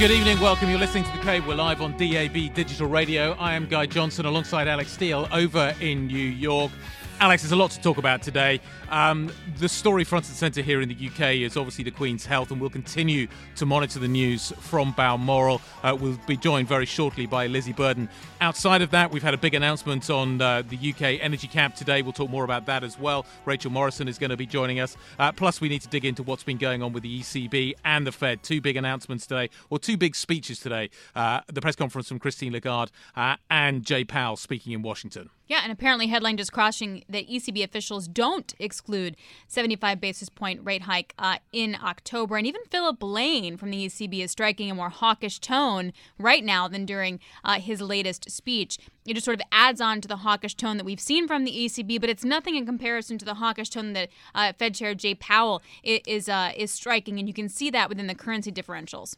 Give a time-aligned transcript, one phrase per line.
[0.00, 0.70] Good evening, welcome.
[0.70, 1.48] You're listening to The Cable.
[1.48, 3.32] We're live on DAB Digital Radio.
[3.32, 6.72] I am Guy Johnson alongside Alix Steel over in New York.
[7.20, 8.58] Alix, there's a lot to talk about today.
[8.88, 12.50] Um, the story front and centre here in the UK is obviously the Queen's health,
[12.50, 15.60] and we'll continue to monitor the news from Balmoral.
[15.82, 18.08] Uh, we'll be joined very shortly by Lizzie Burden.
[18.40, 22.00] Outside of that, we've had a big announcement on uh, the UK energy cap today.
[22.00, 23.26] We'll talk more about that as well.
[23.44, 24.96] Rachel Morison is going to be joining us.
[25.18, 28.06] Uh, plus, we need to dig into what's been going on with the ECB and
[28.06, 28.42] the Fed.
[28.42, 30.88] Two big announcements today, or two big speeches today.
[31.14, 35.28] Uh, the press conference from Christine Lagarde uh, and Jay Powell speaking in Washington.
[35.50, 39.16] Yeah, and apparently headline just crossing that ECB officials don't exclude
[39.48, 42.36] 75 basis point rate hike uh, in October.
[42.36, 46.68] And even Philip Lane from the ECB is striking a more hawkish tone right now
[46.68, 48.78] than during uh, his latest speech.
[49.04, 51.50] It just sort of adds on to the hawkish tone that we've seen from the
[51.50, 55.16] ECB, but it's nothing in comparison to the hawkish tone that uh, Fed Chair Jay
[55.16, 59.16] Powell is uh, is striking, and you can see that within the currency differentials.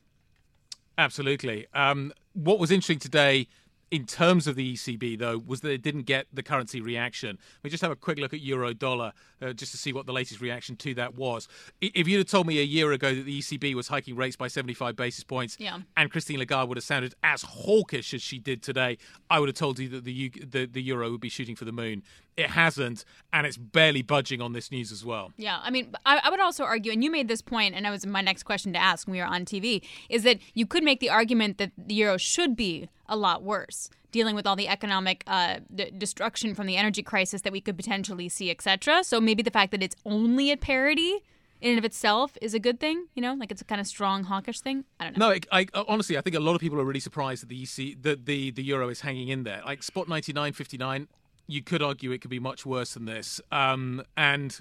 [0.97, 1.67] Absolutely.
[1.75, 3.49] Um, what was interesting today
[3.93, 7.39] in terms of the ECB, though, was that it didn't get the currency reaction.
[7.63, 9.13] We just have a quick look at euro dollar
[9.43, 11.47] uh, just to see what the latest reaction to that was.
[11.83, 14.49] If you'd have told me a year ago that the ECB was hiking rates by
[14.49, 15.81] 75 basis points Yeah.
[15.97, 18.97] and Christine Lagarde would have sounded as hawkish as she did today,
[19.29, 21.67] I would have told you that the, U- the, the euro would be shooting for
[21.67, 22.03] the moon.
[22.37, 25.33] It hasn't, and it's barely budging on this news as well.
[25.37, 27.91] Yeah, I mean, I, I would also argue, and you made this point, and that
[27.91, 30.83] was my next question to ask when we were on TV, is that you could
[30.83, 34.69] make the argument that the euro should be a lot worse, dealing with all the
[34.69, 39.05] economic uh, d- destruction from the energy crisis that we could potentially see, etc.
[39.05, 41.21] So maybe the fact that it's only at parity
[41.61, 43.87] in and of itself is a good thing, you know, like it's a kind of
[43.87, 44.85] strong hawkish thing.
[44.99, 45.29] I don't know.
[45.29, 47.63] No, I, I, honestly, I think a lot of people are really surprised that the
[47.63, 49.63] EC, that the the euro is hanging in there.
[49.65, 51.09] Like spot ninety nine fifty nine,
[51.47, 53.41] you could argue it could be much worse than this.
[53.51, 54.59] Um, and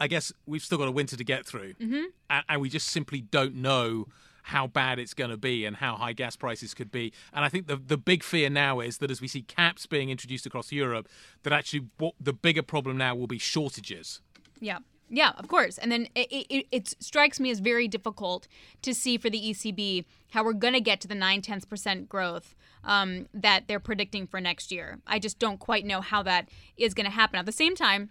[0.00, 2.04] I guess we've still got a winter to get through, mm-hmm.
[2.30, 4.06] and, and we just simply don't know
[4.44, 7.12] how bad it's going to be and how high gas prices could be.
[7.32, 10.10] And I think the the big fear now is that as we see caps being
[10.10, 11.08] introduced across Europe,
[11.44, 14.20] that actually what the bigger problem now will be shortages.
[14.60, 14.78] Yeah.
[15.14, 15.76] Yeah, of course.
[15.76, 18.48] And then it, it, it strikes me as very difficult
[18.80, 22.08] to see for the ECB how we're going to get to the 9 tenths percent
[22.08, 25.00] growth um, that they're predicting for next year.
[25.06, 27.38] I just don't quite know how that is going to happen.
[27.38, 28.08] At the same time,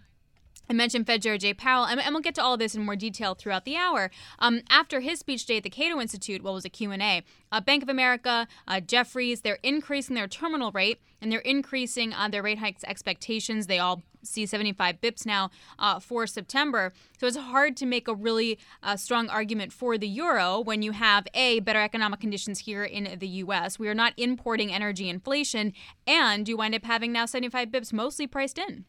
[0.72, 3.34] I mentioned Fed Chair Jay Powell, and, we'll get to all this in more detail
[3.34, 4.10] throughout the hour.
[4.38, 7.22] Um, after his speech today at the Cato Institute, what was a Q&A,
[7.52, 12.26] uh, Bank of America, uh, Jefferies, they're increasing their terminal rate, and they're increasing uh,
[12.28, 13.66] their rate hikes expectations.
[13.66, 16.94] They all see 75 bips now uh, for September.
[17.20, 20.92] So it's hard to make a really uh, strong argument for the euro when you
[20.92, 23.78] have A, better economic conditions here in the US.
[23.78, 25.74] We are not importing energy inflation,
[26.06, 28.86] and you wind up having now 75 bips mostly priced in.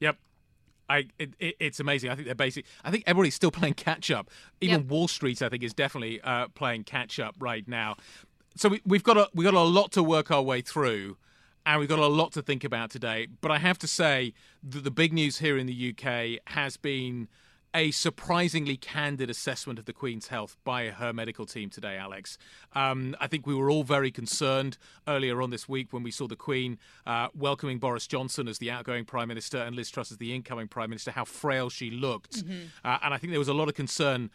[0.00, 0.16] Yep.
[0.88, 2.10] I it, it, it's amazing.
[2.10, 2.64] I think they're basic.
[2.84, 4.30] I think everybody's still playing catch up.
[4.60, 4.90] Even Yep.
[4.90, 7.96] Wall Street, I think, is definitely uh, playing catch up right now.
[8.56, 11.16] So we, we've got a we got a lot to work our way through,
[11.66, 13.28] and we've got a lot to think about today.
[13.40, 17.28] But I have to say that the big news here in the UK has been
[17.74, 22.38] a surprisingly candid assessment of the Queen's health by her medical team today, Alix.
[22.72, 26.28] Um, I think we were all very concerned earlier on this week when we saw
[26.28, 30.18] the Queen uh, welcoming Boris Johnson as the outgoing Prime Minister and Liz Truss as
[30.18, 32.44] the incoming Prime Minister, how frail she looked.
[32.84, 34.30] Uh, and I think there was a lot of concern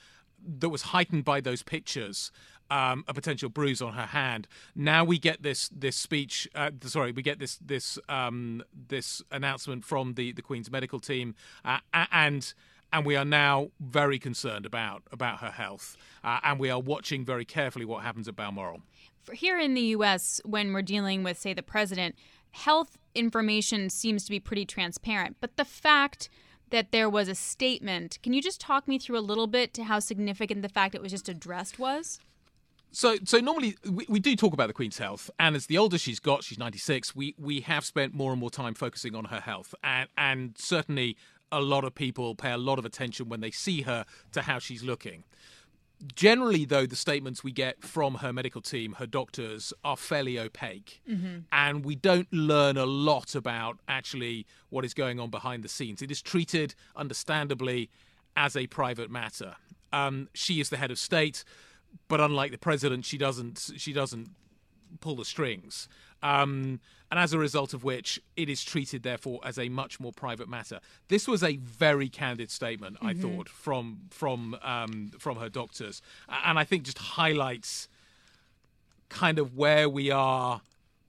[0.59, 2.31] that was heightened by those pictures.
[2.71, 4.47] Um, a potential bruise on her hand.
[4.75, 6.47] Now we get this this speech.
[6.53, 11.33] Uh, sorry, we get this this um, this announcement from the the Queen's medical team,
[11.65, 11.79] uh,
[12.11, 12.53] and
[12.91, 17.25] and we are now very concerned about about her health, uh, and we are watching
[17.25, 18.81] very carefully what happens at Balmoral.
[19.23, 22.15] for here in the US, when we're dealing with, say, the president,
[22.51, 25.37] health information seems to be pretty transparent.
[25.39, 26.29] But the fact
[26.69, 29.83] that there was a statement, can you just talk me through a little bit to
[29.83, 32.19] how significant the fact it was just addressed was?
[32.91, 35.97] So, so normally we, we do talk about the Queen's health, and as the older
[35.97, 37.15] she's got, she's 96.
[37.15, 41.15] We we have spent more and more time focusing on her health, and and certainly
[41.51, 44.59] a lot of people pay a lot of attention when they see her to how
[44.59, 45.23] she's looking.
[46.15, 51.01] Generally, though, the statements we get from her medical team, her doctors, are fairly opaque,
[51.51, 56.01] and we don't learn a lot about actually what is going on behind the scenes.
[56.01, 57.89] It is treated, understandably,
[58.37, 59.55] as a private matter.
[59.91, 61.43] Um, she is the head of state
[62.07, 64.29] but unlike the president, she doesn't she doesn't
[65.01, 65.87] pull the strings.
[66.21, 66.79] Um,
[67.11, 70.47] and as a result of which, it is treated, therefore, as a much more private
[70.47, 70.79] matter.
[71.07, 73.07] This was a very candid statement, mm-hmm.
[73.07, 77.87] I thought, from from um, from her doctors, and I think just highlights
[79.09, 80.61] kind of where we are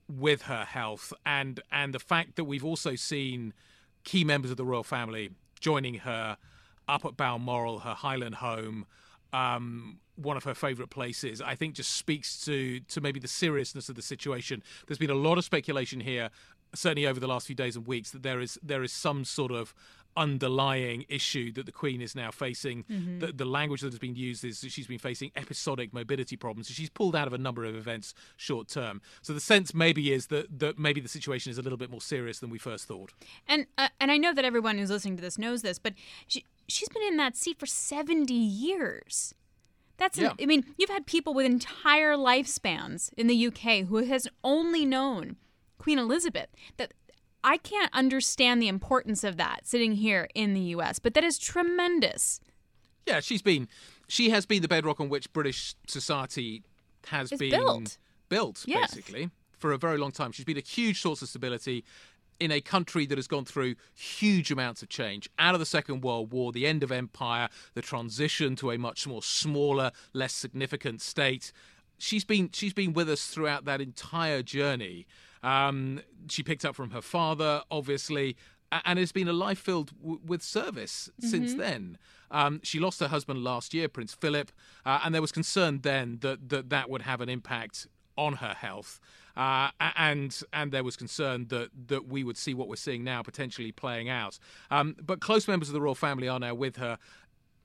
[0.08, 3.52] with her health, and and the fact that we've also seen
[4.04, 5.30] key members of the royal family
[5.60, 6.38] joining her
[6.88, 8.86] up at Balmoral, her Highland home.
[9.32, 13.88] Um, one of her favourite places, I think just speaks to to maybe the seriousness
[13.88, 14.62] of the situation.
[14.86, 16.30] There's been a lot of speculation here,
[16.74, 19.52] certainly over the last few days and weeks, that there is there is some sort
[19.52, 19.74] of
[20.16, 22.84] underlying issue that the Queen is now facing.
[22.84, 23.20] Mm-hmm.
[23.20, 26.68] The, the, language that has been used is that she's been facing episodic mobility problems.
[26.68, 29.00] So she's pulled out of a number of events short term.
[29.22, 32.00] So the sense maybe is that, that maybe the situation is a little bit more
[32.00, 33.12] serious than we first thought.
[33.48, 35.94] And uh, and I know that everyone who's listening to this knows this, but
[36.26, 39.34] she, she's been in that seat for 70 years.
[39.96, 40.30] That's, yeah.
[40.30, 44.86] an, I mean, you've had people with entire lifespans in the UK who has only
[44.86, 45.36] known
[45.78, 46.48] Queen Elizabeth.
[46.78, 46.94] That
[47.44, 51.38] I can't understand the importance of that sitting here in the US, but that is
[51.38, 52.40] tremendous.
[53.06, 53.68] Yeah, she's been,
[54.08, 56.62] she has been the bedrock on which British society
[57.06, 60.32] has it's been built, built basically, for a very long time.
[60.32, 61.84] She's been a huge source of stability
[62.40, 66.02] in a country that has gone through huge amounts of change out of the Second
[66.02, 71.02] World War, the end of empire, the transition to a much more smaller, less significant
[71.02, 71.52] state.
[71.98, 75.06] She's been she's been with us throughout that entire journey.
[75.42, 78.36] Um, she picked up from her father, obviously,
[78.72, 81.28] and has been a life filled w- with service mm-hmm.
[81.28, 81.98] since then.
[82.30, 84.52] Um, she lost her husband last year, Prince Philip,
[84.86, 88.54] uh, and there was concern then that, that that would have an impact on her
[88.54, 89.00] health.
[89.40, 93.22] Uh, and and there was concern that that we would see what we're seeing now
[93.22, 94.38] potentially playing out.
[94.70, 96.98] Um, but close members of the royal family are now with her.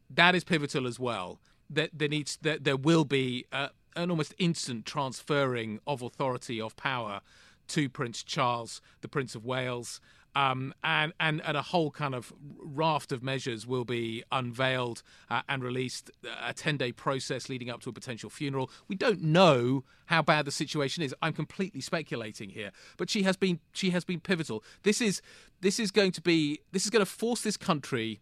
[0.10, 1.38] That is pivotal as well.
[1.70, 3.68] That there needs that there will be uh,
[3.98, 7.20] an almost instant transferring of authority of power
[7.68, 10.00] to Prince Charles, the Prince of Wales.
[10.36, 15.42] Um, and, and, and a whole kind of raft of measures will be unveiled uh,
[15.48, 16.12] and released.
[16.44, 18.70] A 10 day process leading up to a potential funeral.
[18.88, 21.16] We don't know how bad the situation is.
[21.22, 24.64] I'm completely speculating here, but she has been she has been pivotal.
[24.84, 25.22] This is
[25.62, 28.20] this is going to be this is going to force this country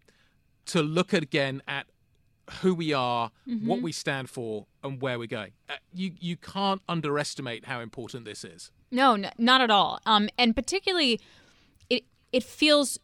[0.68, 1.88] to look again at
[2.62, 3.68] who we are, mm-hmm.
[3.68, 5.52] what we stand for, and where we're going.
[5.70, 8.72] Uh, you you can't underestimate how important this is.
[8.92, 10.00] No, n- not at all.
[10.06, 11.20] Um, and particularly
[12.34, 13.00] it feels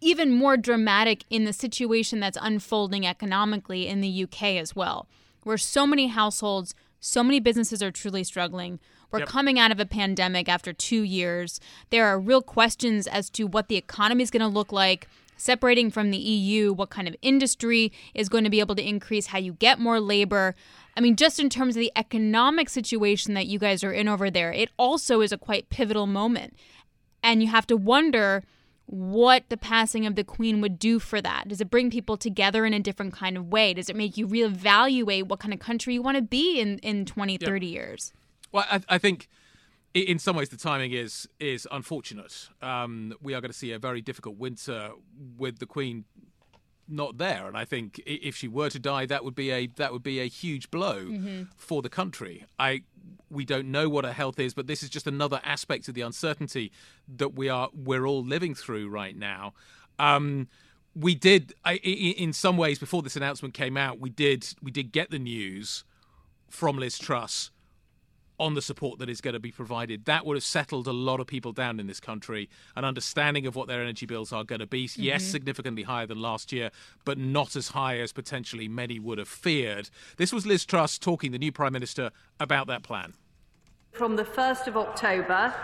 [0.00, 5.06] even more dramatic in the situation that's unfolding economically in the UK as well,
[5.44, 8.80] where so many households, so many businesses are truly struggling.
[9.10, 9.28] We're yep.
[9.28, 11.60] coming out of a pandemic after two years.
[11.90, 15.08] There are real questions as to what the economy is going to look like.
[15.36, 19.26] Separating from the EU, what kind of industry is going to be able to increase,
[19.26, 20.54] how you get more labor.
[20.96, 24.30] I mean, just in terms of the economic situation that you guys are in over
[24.30, 26.56] there, it also is a quite pivotal moment.
[27.24, 28.44] And you have to wonder
[28.86, 31.48] what the passing of the queen would do for that.
[31.48, 33.72] Does it bring people together in a different kind of way?
[33.74, 37.06] Does it make you reevaluate what kind of country you want to be in, in
[37.06, 38.12] 20, 30 years?
[38.52, 39.28] Well, I, I, think
[39.94, 42.50] in some ways the timing is is unfortunate.
[42.60, 44.90] Um, we are going to see a very difficult winter
[45.38, 46.04] with the queen
[46.86, 49.90] not there and i think if she were to die that would be a that
[49.90, 51.44] would be a huge blow mm-hmm.
[51.56, 52.82] for the country i
[53.34, 56.00] we don't know what her health is, but this is just another aspect of the
[56.00, 56.72] uncertainty
[57.16, 59.52] that we are we're all living through right now.
[59.98, 60.48] Um,
[60.94, 64.92] we did, I, in some ways, before this announcement came out, we did we did
[64.92, 65.84] get the news
[66.48, 67.50] from Liz Truss
[68.38, 70.06] on the support that is going to be provided.
[70.06, 72.48] That would have settled a lot of people down in this country.
[72.76, 74.86] An understanding of what their energy bills are going to be.
[74.86, 75.02] Mm-hmm.
[75.02, 76.70] Yes, significantly higher than last year,
[77.04, 79.90] but not as high as potentially many would have feared.
[80.16, 82.10] This was Liz Truss talking, the new Prime Minister,
[82.40, 83.14] about that plan.
[83.94, 85.54] From the 1st of October,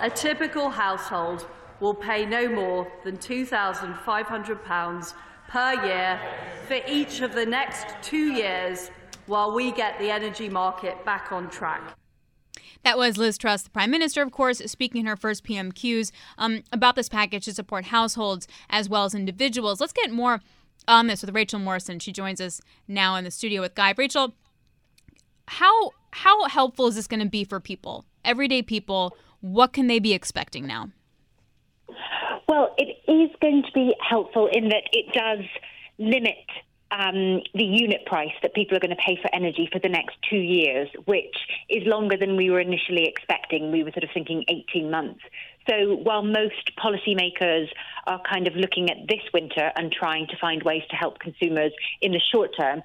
[0.00, 1.48] a typical household
[1.80, 5.14] will pay no more than £2,500
[5.48, 6.20] per year
[6.68, 8.92] for each of the next two years
[9.26, 11.82] while we get the energy market back on track.
[12.84, 16.62] That was Liz Truss, the Prime Minister, of course, speaking in her first PMQs um,
[16.70, 19.80] about this package to support households as well as individuals.
[19.80, 20.40] Let's get more
[20.86, 21.98] on this with Rachel Morison.
[21.98, 23.94] She joins us now in the studio with Guy.
[23.98, 24.36] Rachel,
[25.48, 29.16] how how helpful is this going to be for people, everyday people?
[29.40, 30.90] What can they be expecting now?
[32.48, 35.44] Well, it is going to be helpful in that it does
[35.98, 36.36] limit
[36.90, 40.16] um, the unit price that people are going to pay for energy for the next
[40.28, 41.36] two years, which
[41.68, 43.70] is longer than we were initially expecting.
[43.70, 45.20] We were sort of thinking 18 months.
[45.68, 47.68] So while most policymakers
[48.06, 51.72] are kind of looking at this winter and trying to find ways to help consumers
[52.00, 52.82] in the short term,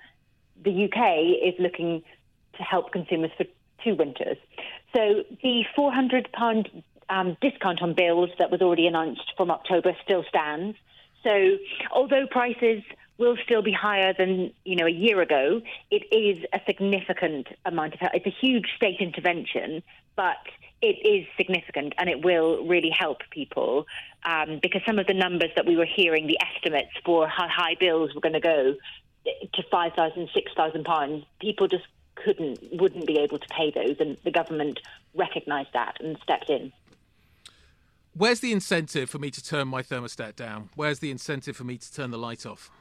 [0.64, 2.04] the UK is looking
[2.58, 3.46] to help consumers for
[3.84, 4.38] two winters.
[4.96, 10.78] So the £400 um, discount on bills that was already announced from October still stands.
[11.24, 11.58] So
[11.92, 12.84] although prices
[13.18, 17.94] will still be higher than you know a year ago, it is a significant amount
[17.94, 18.14] of help.
[18.14, 19.84] It's a huge state intervention,
[20.16, 20.38] but
[20.82, 23.88] it is significant and it will really help people
[24.24, 27.76] um, because some of the numbers that we were hearing, the estimates for how high
[27.80, 28.76] bills were going to go
[29.26, 31.86] to five thousand, six thousand pounds, people just
[32.26, 34.80] couldn't, wouldn't be able to pay those, and the government
[35.14, 36.74] recognised that and stepped in.
[38.18, 40.70] Where's the incentive for me to turn my thermostat down?
[40.76, 42.72] Where's the incentive for me to turn the light off?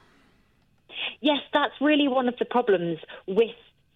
[1.21, 3.55] Yes, that's really one of the problems with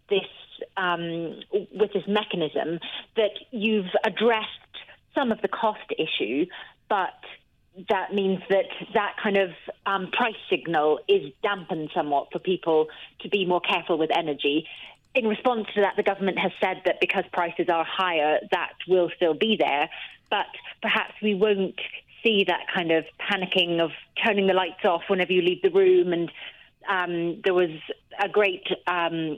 [0.09, 0.27] this
[0.75, 1.39] um,
[1.73, 2.79] with this mechanism
[3.15, 4.47] that you've addressed
[5.15, 6.45] some of the cost issue,
[6.89, 7.13] but
[7.89, 9.51] that means that that kind of
[9.85, 12.87] um, price signal is dampened somewhat for people
[13.21, 14.67] to be more careful with energy.
[15.15, 19.09] In response to that, the government has said that because prices are higher, that will
[19.15, 19.89] still be there,
[20.29, 20.45] but
[20.81, 21.79] perhaps we won't
[22.23, 23.91] see that kind of panicking of
[24.23, 26.13] turning the lights off whenever you leave the room.
[26.13, 26.31] And
[26.87, 27.71] um, there was
[28.21, 29.37] a great um,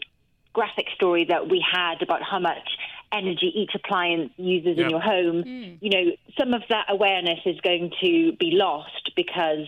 [0.52, 2.68] graphic story that we had about how much
[3.14, 4.86] energy each appliance uses Yep.
[4.86, 5.44] in your home.
[5.80, 9.68] You know, some of that awareness is going to be lost because,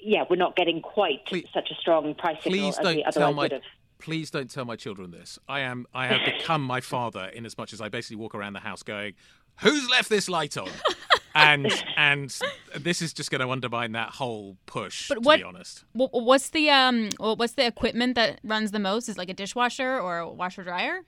[0.00, 3.36] yeah, we're not getting quite Please- such a strong price signal as don't we otherwise
[3.36, 3.62] would have.
[4.04, 5.38] Please don't tell my children this.
[5.48, 8.52] I am I have become my father in as much as I basically walk around
[8.52, 9.14] the house going,
[9.62, 10.68] "Who's left this light on?"
[11.34, 12.36] and and
[12.78, 15.08] this is just going to undermine that whole push.
[15.08, 17.08] But to what- be honest, What's the um?
[17.18, 19.08] What's the equipment that runs the most?
[19.08, 21.00] Is it like a dishwasher or a washer dryer?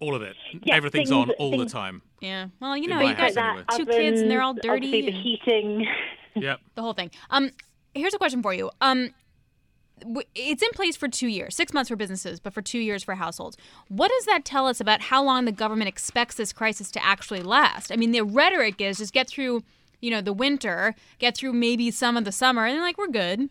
[0.00, 2.02] all of it, Yeah, everything's things- on all the time.
[2.20, 2.48] Yeah.
[2.60, 3.64] Well, you know, you house got anyway.
[3.76, 5.02] two kids and they're all dirty.
[5.02, 5.86] The heating.
[6.34, 6.60] Yep.
[6.74, 7.10] the whole thing.
[7.30, 7.50] Um,
[7.94, 8.68] here's a question for you.
[8.80, 9.14] Um, w-
[10.34, 13.14] it's in place for two years, six months for businesses, but for two years for
[13.14, 13.56] households.
[13.88, 17.42] What does that tell us about how long the government expects this crisis to actually
[17.42, 17.92] last?
[17.92, 19.62] I mean, the rhetoric is just get through,
[20.00, 23.08] you know, the winter, get through maybe some of the summer, and then like we're
[23.08, 23.48] good.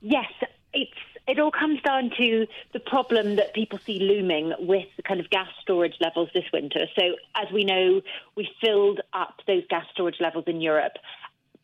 [0.00, 0.30] Yes,
[0.72, 0.92] it's
[1.26, 5.28] it all comes down to the problem that people see looming with the kind of
[5.28, 6.86] gas storage levels this winter.
[6.96, 8.00] So, as we know,
[8.36, 10.92] we filled up those gas storage levels in Europe,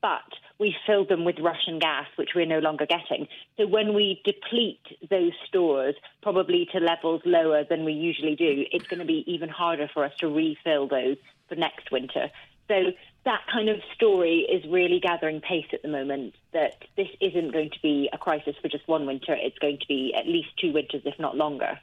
[0.00, 0.20] but
[0.62, 3.26] we filled them with Russian gas, which we're no longer getting.
[3.56, 8.86] So, when we deplete those stores, probably to levels lower than we usually do, it's
[8.86, 11.16] going to be even harder for us to refill those
[11.48, 12.30] for next winter.
[12.68, 12.92] So
[13.24, 16.34] that kind of story is really gathering pace at the moment.
[16.52, 19.34] That this isn't going to be a crisis for just one winter.
[19.34, 21.80] It's going to be at least two winters, if not longer.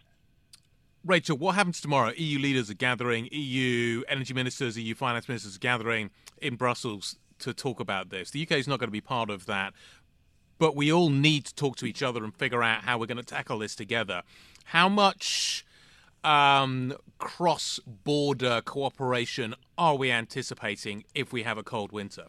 [1.05, 2.13] Rachel, what happens tomorrow?
[2.15, 7.53] EU leaders are gathering, EU energy ministers, EU finance ministers are gathering in Brussels to
[7.53, 8.31] talk about this.
[8.31, 9.73] The UK is not going to be part of that,
[10.57, 13.17] but we all need to talk to each other and figure out how we're going
[13.17, 14.23] to tackle this together.
[14.65, 15.65] How much
[16.23, 22.25] um, cross border cooperation are we anticipating if we have a cold winter?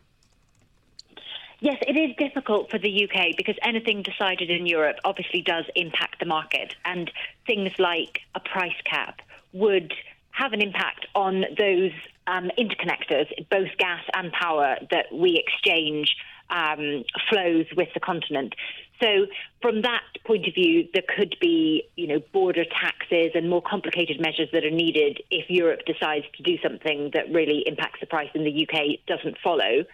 [1.62, 6.18] Yes, it is difficult for the UK because anything decided in Europe obviously does impact
[6.18, 7.10] the market, and
[7.46, 9.20] things like a price cap
[9.52, 9.92] would
[10.32, 11.92] have an impact on those
[12.26, 16.16] um, interconnectors, both gas and power, that we exchange
[16.50, 18.54] um, flows with the continent.
[19.00, 19.26] So,
[19.62, 24.20] from that point of view, there could be, you know, border taxes and more complicated
[24.20, 28.28] measures that are needed if Europe decides to do something that really impacts the price
[28.34, 29.84] and the UK doesn't follow.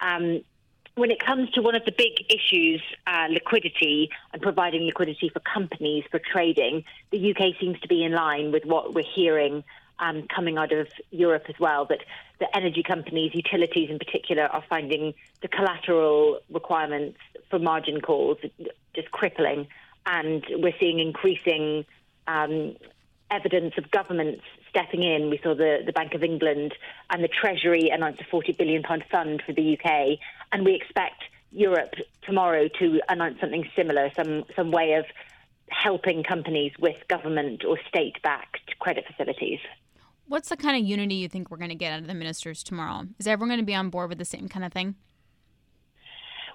[0.00, 0.42] Um,
[0.96, 5.40] when it comes to one of the big issues, uh, liquidity and providing liquidity for
[5.40, 9.64] companies for trading, the UK seems to be in line with what we're hearing
[10.00, 11.86] um, coming out of Europe as well.
[11.86, 12.00] That
[12.40, 17.18] the energy companies, utilities in particular, are finding the collateral requirements
[17.50, 18.38] for margin calls
[18.94, 19.68] just crippling,
[20.06, 21.84] and we're seeing increasing
[22.26, 22.76] um,
[23.30, 25.30] evidence of governments stepping in.
[25.30, 26.74] We saw the, the Bank of England
[27.10, 30.18] and the Treasury announce a £40 billion fund for the UK,
[30.52, 35.04] and we expect Europe tomorrow to announce something similar, some, some way of
[35.68, 39.60] helping companies with government or state backed credit facilities.
[40.30, 42.62] What's the kind of unity you think we're going to get out of the ministers
[42.62, 43.02] tomorrow?
[43.18, 44.94] Is everyone going to be on board with the same kind of thing?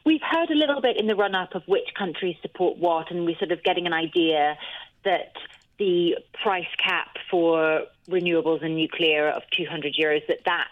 [0.06, 3.26] We've heard a little bit in the run up of which countries support what, and
[3.26, 4.58] we're sort of getting an idea
[5.04, 5.34] that
[5.78, 10.70] the price cap for renewables and nuclear of 200 euros, that that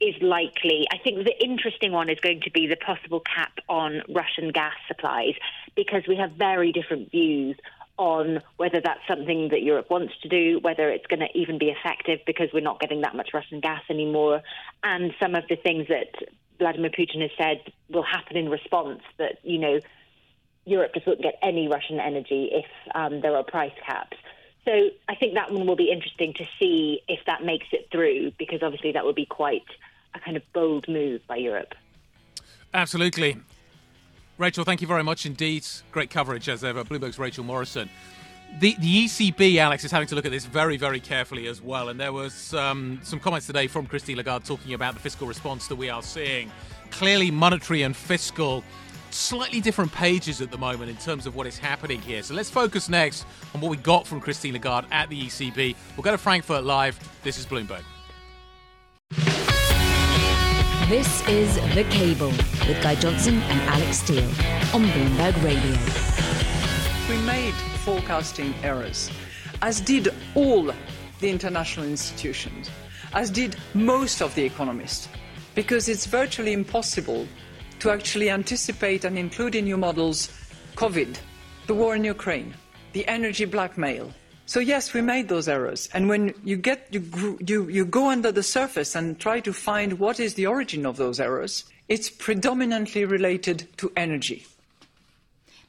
[0.00, 0.84] is likely.
[0.92, 4.74] I think the interesting one is going to be the possible cap on Russian gas
[4.88, 5.34] supplies,
[5.76, 7.54] because we have very different views
[7.98, 11.68] on whether that's something that Europe wants to do, whether it's going to even be
[11.68, 14.42] effective because we're not getting that much Russian gas anymore,
[14.82, 16.08] and some of the things that
[16.58, 19.80] Vladimir Putin has said will happen in response that, you know,
[20.64, 24.16] Europe just won't get any Russian energy if um, there are price caps.
[24.64, 28.32] So I think that one will be interesting to see if that makes it through,
[28.38, 29.66] because obviously that would be quite
[30.14, 31.74] a kind of bold move by Europe.
[32.72, 33.38] Absolutely.
[34.38, 35.66] Rachel, thank you very much indeed.
[35.90, 36.84] Great coverage as ever.
[36.84, 37.88] Bloomberg's Rachel Morison.
[38.58, 41.88] The, the ECB, Alix, is having to look at this very, very carefully as well.
[41.88, 45.68] And there was um, some comments today from Christine Lagarde talking about the fiscal response
[45.68, 46.50] that we are seeing.
[46.90, 48.62] Clearly, monetary and fiscal
[49.10, 52.22] slightly different pages at the moment in terms of what is happening here.
[52.22, 55.76] So let's focus next on what we got from Christine Lagarde at the ECB.
[55.96, 56.98] We'll go to Frankfurt live.
[57.22, 57.82] This is Bloomberg.
[60.92, 62.32] This is The Cable
[62.68, 64.28] with Guy Johnson and Alix Steel
[64.74, 65.78] on Bloomberg Radio.
[67.08, 69.10] We made forecasting errors,
[69.62, 70.70] as did all
[71.20, 72.70] the international institutions,
[73.14, 75.08] as did most of the economists,
[75.54, 77.26] because it's virtually impossible
[77.78, 80.28] to actually anticipate and include in your models
[80.76, 81.16] COVID,
[81.68, 82.54] the war in Ukraine,
[82.92, 84.12] the energy blackmail,
[84.46, 85.88] so yes, we made those errors.
[85.94, 89.98] And when you get you, you, you go under the surface and try to find
[89.98, 94.46] what is the origin of those errors, it's predominantly related to energy.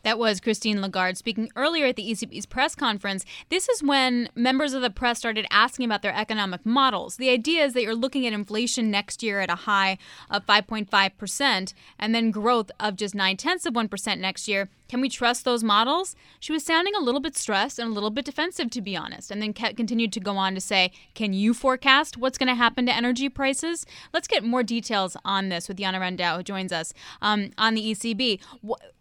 [0.03, 3.23] That was Christine Lagarde speaking earlier at the ECB's press conference.
[3.47, 7.15] This is when members of the press started asking about their economic models.
[7.15, 9.97] The idea is that you're looking at inflation next year at a high
[10.29, 14.69] of 5.5% and then growth of just 9 tenths of 1% next year.
[14.93, 16.15] Can we trust those models?
[16.39, 19.31] She was sounding a little bit stressed and a little bit defensive, to be honest,
[19.31, 22.85] and then continued to go on to say, Can you forecast what's going to happen
[22.85, 23.87] to energy prices?
[24.13, 27.81] Let's get more details on this with Jana Randow, who joins us um, on the
[27.81, 28.39] ECB.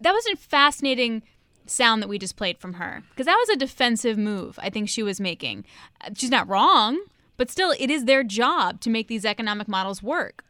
[0.01, 1.25] That was a fascinating
[1.67, 4.89] sound that we just played from her because that was a defensive move I think
[4.89, 5.67] she was making.
[6.17, 7.05] She's not wrong,
[7.37, 10.43] but still, it is their job to make these economic models work.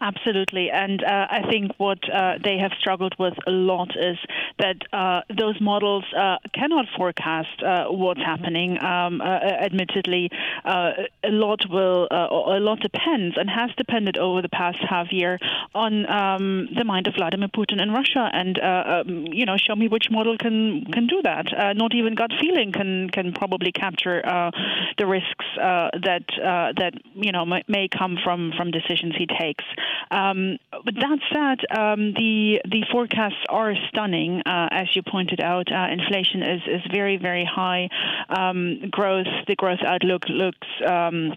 [0.00, 0.70] Absolutely.
[0.70, 4.18] And uh, I think what uh, they have struggled with a lot is
[4.58, 8.82] that uh, those models uh, cannot forecast uh, what's happening.
[8.82, 10.30] Um, uh, admittedly,
[10.64, 15.38] a lot will, a lot depends and has depended over the past half year
[15.74, 18.28] on um, the mind of Vladimir Putin in Russia.
[18.32, 21.46] And um, you know, show me which model can can do that.
[21.76, 24.22] not even gut feeling can can probably capture
[24.98, 29.64] the risks that that you know may, may come from from decisions he takes.
[30.10, 35.70] Um, but that said, um, the the forecasts are stunning, uh, as you pointed out.
[35.70, 37.88] Uh, inflation is is very very high.
[38.28, 41.34] Um, growth, the growth outlook looks um,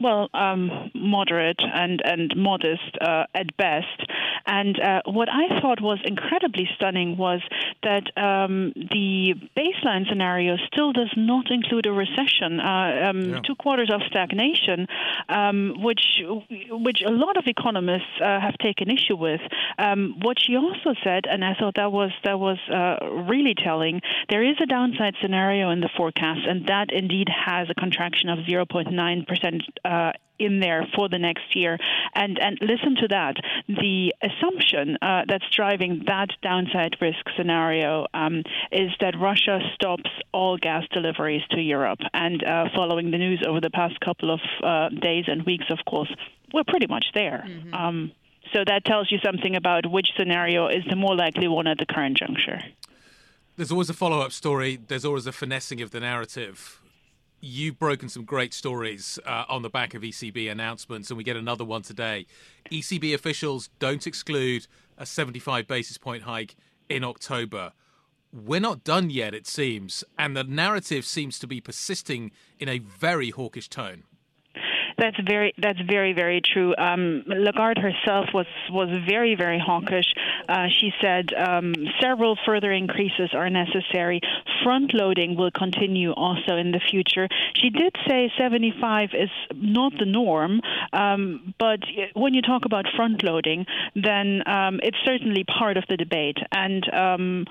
[0.00, 4.02] well, um, moderate and and modest uh, at best.
[4.46, 7.40] And uh, what I thought was incredibly stunning was
[7.82, 12.60] that um, the baseline scenario still does not include a recession.
[12.60, 13.40] Uh, um, yeah.
[13.40, 14.86] Two quarters of stagnation,
[15.28, 16.22] um, which
[16.70, 19.40] which a lot of economists uh, have taken issue with.
[19.78, 24.00] Um, what she also said, and I thought that was that was uh, really telling.
[24.28, 28.40] There is a downside scenario in the forecast, and that indeed has a contraction of
[28.40, 31.78] 0.9 percent uh, in there for the next year.
[32.14, 33.36] And and listen to that.
[33.68, 40.56] The assumption uh, that's driving that downside risk scenario um, is that Russia stops all
[40.58, 42.00] gas deliveries to Europe.
[42.12, 45.78] And uh, following the news over the past couple of uh, days and weeks, of
[45.88, 46.12] course,
[46.52, 47.44] we're pretty much there.
[47.46, 47.74] Mm-hmm.
[47.74, 48.12] Um,
[48.52, 51.86] so that tells you something about which scenario is the more likely one at the
[51.86, 52.60] current juncture.
[53.56, 54.78] There's always a follow up story.
[54.86, 56.80] There's always a finessing of the narrative
[57.46, 61.36] you've broken some great stories uh, on the back of ECB announcements, and we get
[61.36, 62.26] another one today.
[62.70, 64.66] ECB officials don't exclude
[64.98, 66.56] a 75 basis point hike
[66.88, 67.72] in October.
[68.32, 72.78] We're not done yet, it seems, and the narrative seems to be persisting in a
[72.78, 74.02] very hawkish tone.
[74.98, 76.74] That's very that's very very true.
[76.76, 80.06] Um, Lagarde herself was was very very hawkish.
[80.48, 84.20] Uh, she said um, several further increases are necessary.
[84.62, 87.28] Front loading will continue also in the future.
[87.54, 90.60] She did say 75 is not the norm,
[90.92, 91.80] um, but
[92.14, 96.38] when you talk about front loading, then um, it's certainly part of the debate.
[96.52, 97.44] And um,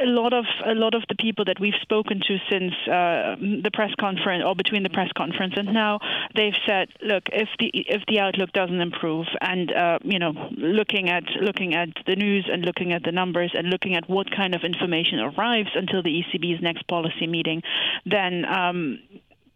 [0.00, 3.70] a lot of a lot of the people that we've spoken to since uh, the
[3.72, 5.98] press conference or between the press conference and now
[6.34, 11.08] they've said look if the if the outlook doesn't improve and uh, you know looking
[11.10, 14.54] at looking at the news and looking at the numbers and looking at what kind
[14.54, 17.62] of information arrives until the ECB's next policy meeting
[18.06, 18.98] then um,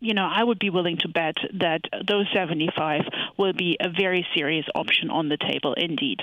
[0.00, 3.02] you know, I would be willing to bet that those 75
[3.38, 6.20] will be a very serious option on the table indeed.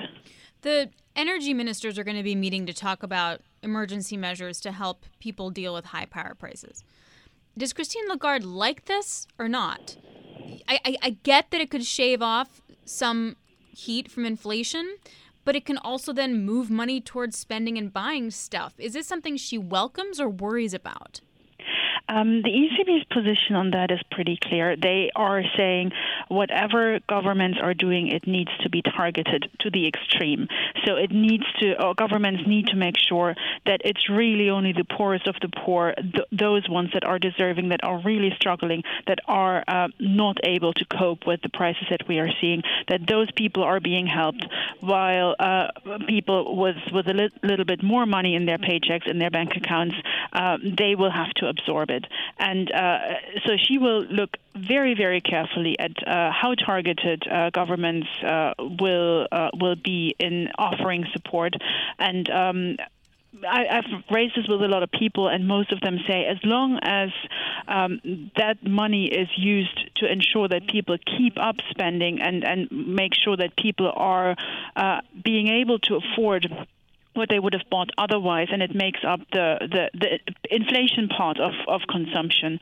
[0.62, 5.06] The energy ministers are going to be meeting to talk about emergency measures to help
[5.20, 6.84] people deal with high power prices.
[7.58, 9.98] Does Christine Lagarde like this or not?
[10.68, 13.36] I, I, I get that it could shave off some
[13.70, 14.98] heat from inflation,
[15.44, 18.74] but it can also then move money towards spending and buying stuff.
[18.78, 21.22] Is this something she welcomes or worries about?
[22.12, 24.76] Um, the ECB's position on that is pretty clear.
[24.76, 25.94] They are saying
[26.28, 30.50] whatever governments are doing, it needs to be targeted to the extreme.
[30.86, 33.34] So it needs to, or governments need to make sure
[33.66, 37.70] that it's really only the poorest of the poor, th- those ones that are deserving,
[37.70, 42.06] that are really struggling, that are uh, not able to cope with the prices that
[42.10, 44.46] we are seeing, that those people are being helped,
[44.82, 45.68] while uh,
[46.08, 49.56] people with with a li- little bit more money in their paychecks in their bank
[49.56, 49.96] accounts,
[50.34, 52.01] uh, they will have to absorb it.
[52.38, 53.00] And uh,
[53.46, 59.28] so she will look very, very carefully at uh, how targeted uh, governments uh, will
[59.32, 61.54] uh, will be in offering support
[62.00, 62.30] and.
[62.30, 62.78] Um,
[63.48, 66.38] I, have raised this with a lot of people, and most of them say as
[66.44, 67.10] long as
[67.68, 73.14] um, that money is used to ensure that people keep up spending and, and make
[73.16, 74.36] sure that people are
[74.76, 76.46] uh, being able to afford
[77.14, 81.40] what they would have bought otherwise, and it makes up the, the, the inflation part
[81.40, 82.60] of, of consumption,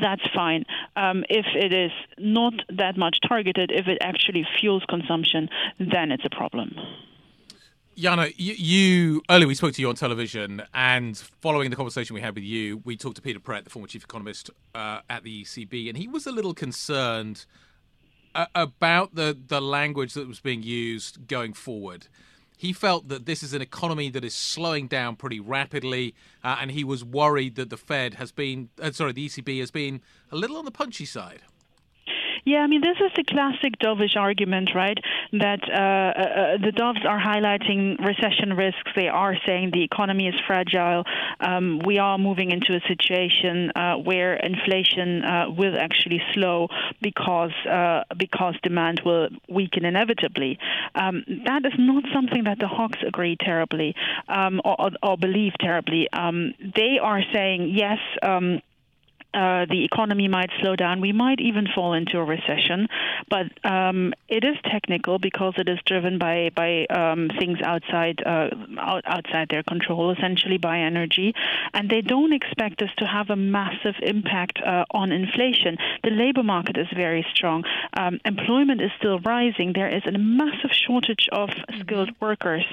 [0.00, 0.64] that's fine.
[0.96, 6.24] Um, if it is not that much targeted, if it actually fuels consumption, then it's
[6.24, 6.74] a problem.
[7.94, 12.34] Jana, you, earlier we spoke to you on television, and following the conversation we had
[12.34, 15.88] with you, we talked to Peter Praet, the former chief economist uh, at the ECB,
[15.88, 17.44] and he was a little concerned
[18.34, 22.08] uh, about the the language that was being used going forward
[22.62, 26.70] he felt that this is an economy that is slowing down pretty rapidly, uh, and
[26.70, 30.36] he was worried that the Fed has been, uh, sorry, the ECB has been a
[30.36, 31.42] little on the punchy side.
[32.44, 34.98] Yeah, I mean, this is the classic dovish argument, right?
[35.32, 38.90] That uh, uh, the doves are highlighting recession risks.
[38.96, 41.04] They are saying the economy is fragile.
[41.38, 46.66] Um, we are moving into a situation uh, where inflation uh, will actually slow
[47.00, 50.58] because uh, because demand will weaken inevitably.
[50.96, 53.94] Um, that is not something that the Hawks agree terribly
[54.28, 56.08] um, or, or, believe terribly.
[56.12, 58.60] Um, they are saying yes um,
[59.34, 61.00] uh, the economy might slow down.
[61.00, 62.88] We might even fall into a recession,
[63.28, 68.48] but um, it is technical because it is driven by by um, things outside uh,
[68.78, 71.34] out, outside their control, essentially by energy,
[71.74, 75.76] and they don't expect this to have a massive impact uh, on inflation.
[76.04, 77.64] The labor market is very strong.
[77.96, 79.72] Um, employment is still rising.
[79.72, 82.64] There is a massive shortage of skilled workers.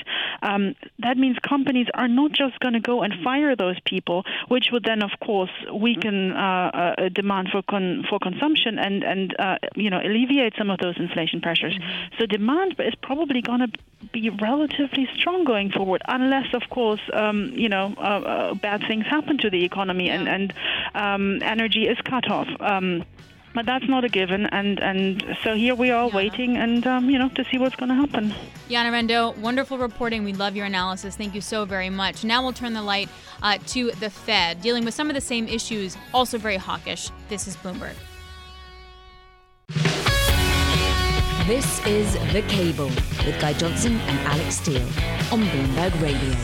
[0.41, 4.67] Um, that means companies are not just going to go and fire those people, which
[4.71, 6.33] would then, of course, weaken.
[6.49, 10.97] Uh, demand for con- for consumption and and uh, you know alleviate some of those
[10.97, 11.73] inflation pressures.
[11.73, 12.15] Mm-hmm.
[12.17, 13.71] So demand is probably going to
[14.11, 19.05] be relatively strong going forward, unless of course um, you know uh, uh, bad things
[19.05, 20.53] happen to the economy and and
[20.95, 22.47] um, energy is cut off.
[22.59, 23.03] Um,
[23.53, 27.17] but that's not a given, and and so here we are waiting, and um, you
[27.17, 28.33] know to see what's going to happen.
[28.69, 30.23] Jana Randow, wonderful reporting.
[30.23, 31.15] We love your analysis.
[31.15, 32.23] Thank you so very much.
[32.23, 33.09] Now we'll turn the light
[33.41, 37.09] uh, to the Fed, dealing with some of the same issues, also very hawkish.
[37.29, 37.95] This is Bloomberg.
[41.47, 42.89] This is The Cable
[43.25, 44.83] with Guy Johnson and Alix Steel
[45.31, 46.35] on Bloomberg Radio.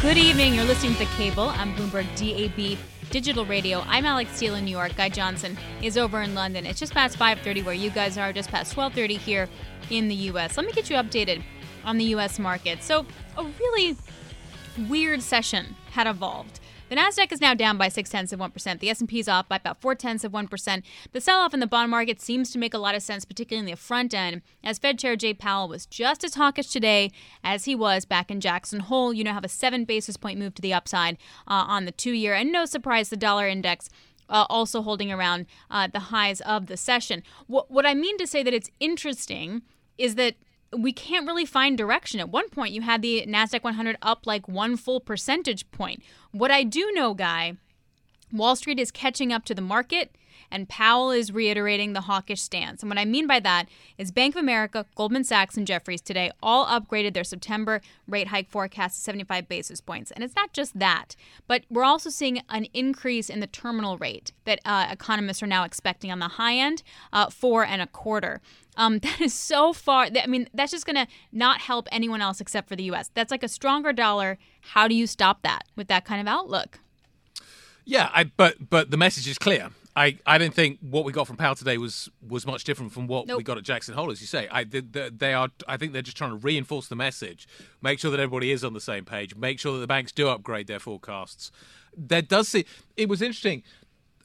[0.00, 0.54] Good evening.
[0.54, 2.78] You're listening to The Cable on Bloomberg DAB
[3.10, 3.80] digital radio.
[3.86, 4.96] I'm Alix Steel in New York.
[4.96, 6.66] Guy Johnson is over in London.
[6.66, 9.48] It's just past 5:30 where you guys are, just past 12:30 here
[9.90, 10.56] in the U.S.
[10.56, 11.42] Let me get you updated
[11.84, 12.38] on the U.S.
[12.38, 12.82] market.
[12.82, 13.96] So, a really
[14.88, 16.60] weird session had evolved.
[16.88, 18.80] The Nasdaq is now down by six tenths of one percent.
[18.80, 20.86] The S and P is off by about four tenths of one percent.
[21.12, 23.70] The sell-off in the bond market seems to make a lot of sense, particularly in
[23.70, 27.10] the front end, as Fed Chair Jay Powell was just as hawkish today
[27.44, 29.12] as he was back in Jackson Hole.
[29.12, 32.32] You know, have a seven basis point move to the upside uh, on the two-year,
[32.32, 33.90] and no surprise, the dollar index
[34.30, 37.22] uh, also holding around uh, the highs of the session.
[37.48, 39.60] What, what I mean to say that it's interesting
[39.98, 40.36] is that
[40.76, 42.20] we can't really find direction.
[42.20, 46.02] At one point, you had the NASDAQ 100 up like one full percentage point.
[46.32, 47.54] What I do know, Guy,
[48.32, 50.14] Wall Street is catching up to the market
[50.50, 52.82] and Powell is reiterating the hawkish stance.
[52.82, 56.30] And what I mean by that is Bank of America, Goldman Sachs, and Jefferies today
[56.42, 60.10] all upgraded their September rate hike forecast to 75 basis points.
[60.10, 64.32] And it's not just that, but we're also seeing an increase in the terminal rate
[64.44, 66.82] that uh, economists are now expecting on the high end,
[67.12, 68.40] uh, four and a quarter.
[68.76, 70.08] Um, that is so far.
[70.22, 73.10] I mean, that's just going to not help anyone else except for the U.S.
[73.14, 74.38] That's like a stronger dollar.
[74.60, 76.80] How do you stop that with that kind of outlook?
[77.84, 79.70] Yeah, I, but but the message is clear.
[79.98, 83.08] I, I don't think what we got from Powell today was was much different from
[83.08, 83.38] what nope.
[83.38, 84.46] we got at Jackson Hole, as you say.
[84.48, 87.48] I they, they are I think they're just trying to reinforce the message,
[87.82, 90.28] make sure that everybody is on the same page, make sure that the banks do
[90.28, 91.50] upgrade their forecasts.
[91.96, 92.64] There does see
[92.96, 93.64] it was interesting.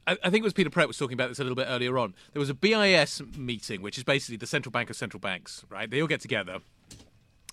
[0.05, 1.97] I, I think it was Peter Praet was talking about this a little bit earlier
[1.97, 2.13] on.
[2.33, 5.89] There was a BIS meeting, which is basically the central bank of central banks, right?
[5.89, 6.59] They all get together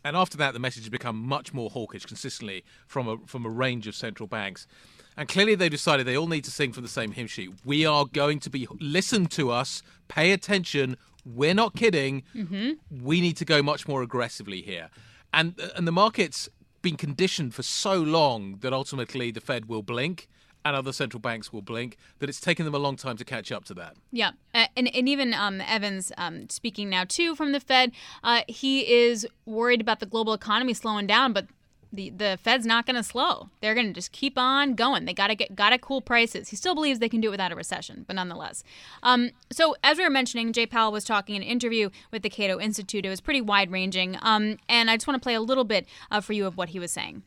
[0.05, 3.51] and after that, the message has become much more hawkish consistently from a from a
[3.51, 4.67] range of central banks.
[5.17, 7.51] And clearly, they decided they all need to sing from the same hymn sheet.
[7.65, 10.97] We are going to be listen to us, pay attention.
[11.25, 12.23] We're not kidding.
[12.35, 13.05] Mm-hmm.
[13.05, 14.89] We need to go much more aggressively here,
[15.35, 16.49] and and the market's
[16.83, 20.29] been conditioned for so long that ultimately the Fed will blink
[20.65, 23.51] and other central banks will blink, that it's taken them a long time to catch
[23.51, 23.97] up to that.
[24.13, 24.33] Yeah.
[24.55, 27.93] Uh, and, and even um, Evans um, speaking now, too, from the Fed,
[28.23, 31.47] uh, he is worried about the global economy slowing down, but
[31.93, 33.51] the, the Fed's not going to slow.
[33.61, 35.05] They're going to just keep on going.
[35.05, 36.49] They got to get got to cool prices.
[36.49, 38.63] He still believes they can do it without a recession, but nonetheless.
[39.03, 42.31] Um, so as we were mentioning, Jay Powell was talking in an interview with the
[42.31, 43.05] Cato Institute.
[43.05, 45.87] It was pretty wide ranging, um, and I just want to play a little bit
[46.11, 47.23] uh, for you of what he was saying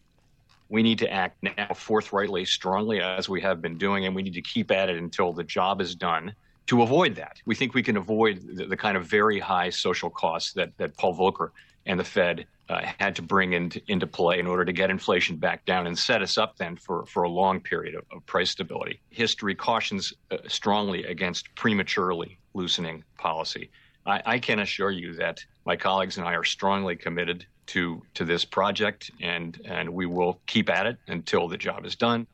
[0.70, 4.34] we need to act now forthrightly, strongly, as we have been doing, and we need
[4.34, 6.34] to keep at it until the job is done
[6.66, 7.38] to avoid that.
[7.46, 10.98] We think we can avoid the, the kind of very high social costs that, that
[10.98, 11.50] Paul Volcker
[11.86, 15.36] and the Fed uh, had to bring into, into play in order to get inflation
[15.36, 18.52] back down and set us up then for, for a long period of, of price
[18.52, 19.00] stability.
[19.10, 23.70] History cautions uh, strongly against prematurely loosening policy.
[24.06, 28.26] I, I can assure you that my colleagues and I are strongly committed to to
[28.26, 32.28] this project, and and we will keep at it until the job is done.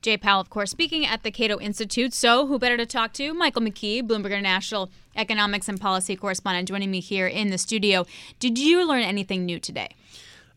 [0.00, 2.14] Jay Powell, of course, speaking at the Cato Institute.
[2.14, 3.34] So, who better to talk to?
[3.34, 8.06] Michael McKee, Bloomberg International economics and policy correspondent, joining me here in the studio.
[8.38, 9.88] Did you learn anything new today?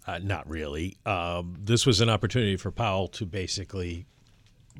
[0.06, 0.98] Uh, not really.
[1.06, 4.06] Um, this was an opportunity for Powell to basically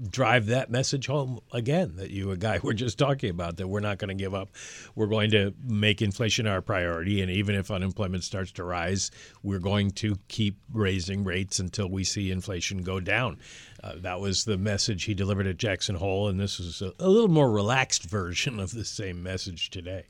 [0.10, 3.80] drive that message home again that you a guy were just talking about that we're
[3.80, 4.50] not going to give up.
[4.96, 9.12] We're going to make inflation our priority and even if unemployment starts to rise
[9.44, 13.40] we're going to keep raising rates until we see inflation go down.
[13.84, 17.10] Uh, that was the message he delivered at Jackson Hole and this is a, a
[17.10, 20.06] little more relaxed version of the same message today.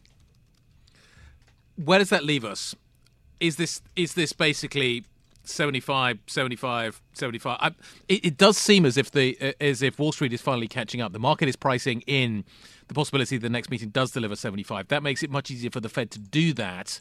[1.76, 2.76] Where does that leave us?
[3.40, 5.06] Is this is this basically
[5.44, 7.58] 75, 75, 75.
[7.60, 7.68] I,
[8.08, 11.02] it, it, does seem as if the uh, as if Wall Street is finally catching
[11.02, 11.14] up.
[11.14, 12.44] The market is pricing in
[12.88, 14.90] the possibility the next meeting does deliver 75.
[14.90, 17.00] That makes it much easier for the Fed to do that.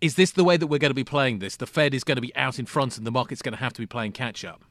[0.00, 1.56] Is this the way that we're going to be playing this?
[1.56, 3.72] The Fed is going to be out in front and the market's going to have
[3.72, 4.62] to be playing catch up.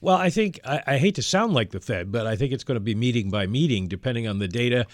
[0.00, 2.64] Well, I think I, I hate to sound like the Fed, but I think it's
[2.64, 4.86] going to be meeting by meeting, depending on the data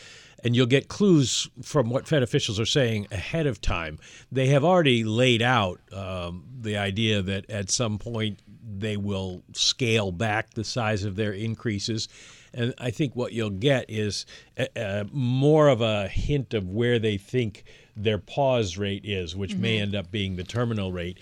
[0.44, 3.98] and you'll get clues from what Fed officials are saying ahead of time.
[4.30, 10.12] They have already laid out um, the idea that at some point they will scale
[10.12, 12.08] back the size of their increases.
[12.52, 14.26] And I think what you'll get is
[14.58, 17.64] a, a more of a hint of where they think
[17.96, 19.62] their pause rate is, which mm-hmm.
[19.62, 21.18] may end up being the terminal rate.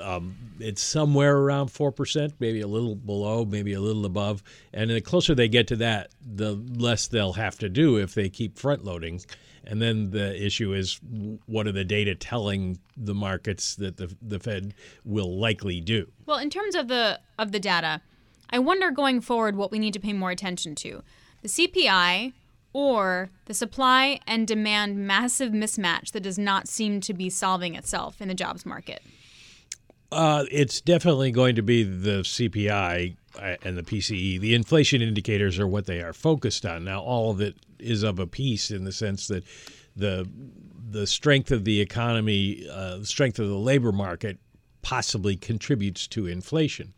[0.00, 4.42] Um, it's somewhere around 4%, maybe a little below, maybe a little above.
[4.72, 8.28] And the closer they get to that, the less they'll have to do if they
[8.28, 9.20] keep front loading.
[9.64, 11.00] And then the issue is
[11.46, 16.10] what are the data telling the markets that the, the Fed will likely do?
[16.26, 18.00] Well, in terms of the of the data,
[18.50, 21.02] I wonder going forward what we need to pay more attention to.
[21.42, 22.32] The CPI
[22.72, 28.20] or the supply and demand massive mismatch that does not seem to be solving itself
[28.20, 29.02] in the jobs market.
[30.12, 34.38] Uh, it's definitely going to be the CPI uh, and the PCE.
[34.40, 36.84] The inflation indicators are what they are focused on.
[36.84, 39.42] Now, all of it is of a piece in the sense that
[39.96, 40.28] the
[40.90, 44.38] the strength of the economy, uh, strength of the labor market,
[44.82, 46.92] possibly contributes to inflation.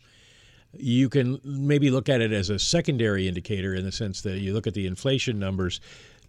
[0.72, 4.52] You can maybe look at it as a secondary indicator in the sense that you
[4.52, 5.80] look at the inflation numbers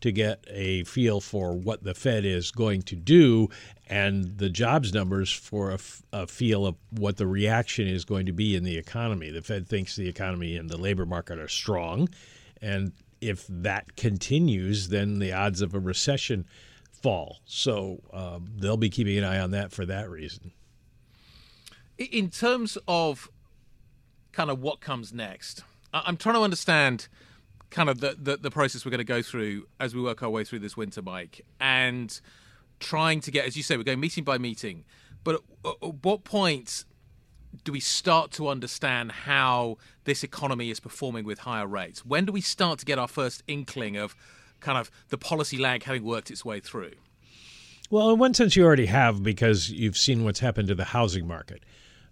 [0.05, 3.49] to get a feel for what the Fed is going to do
[3.87, 5.75] and the jobs numbers for
[6.13, 9.31] a, feel of what the reaction is going to be in the economy.
[9.31, 12.07] The Fed thinks the economy and the labor market are strong.
[12.61, 16.45] And if that continues, then the odds of a recession
[16.91, 17.39] fall.
[17.45, 20.51] So um, they'll be keeping an eye on that for that reason.
[21.97, 23.27] In terms of
[24.33, 27.07] kind of what comes next, I'm trying to understand
[27.69, 30.29] kind of the, the, the process we're going to go through as we work our
[30.29, 32.19] way through this winter, Mike, and
[32.79, 34.85] trying to get, as you say, we're going meeting by meeting.
[35.23, 36.85] But at, at what point
[37.63, 42.05] do we start to understand how this economy is performing with higher rates?
[42.05, 44.15] When do we start to get our first inkling of
[44.59, 46.93] kind of the policy lag having worked its way through?
[47.89, 51.27] Well, in one sense, you already have because you've seen what's happened to the housing
[51.27, 51.63] market.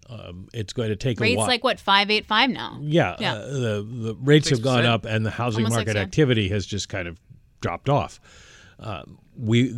[0.08, 1.46] Um, it's going to take rates a while.
[1.46, 2.78] like what five eight five now.
[2.80, 3.34] Yeah, yeah.
[3.34, 4.50] Uh, the the rates 6%.
[4.50, 7.18] have gone up, and the housing Almost market activity has just kind of
[7.60, 8.20] dropped off.
[8.78, 9.04] Uh,
[9.36, 9.74] we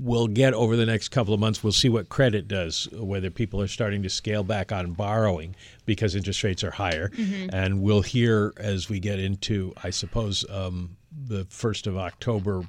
[0.00, 1.64] will get over the next couple of months.
[1.64, 6.14] We'll see what credit does, whether people are starting to scale back on borrowing because
[6.14, 7.48] interest rates are higher, mm-hmm.
[7.52, 12.62] and we'll hear as we get into, I suppose, um, the first of October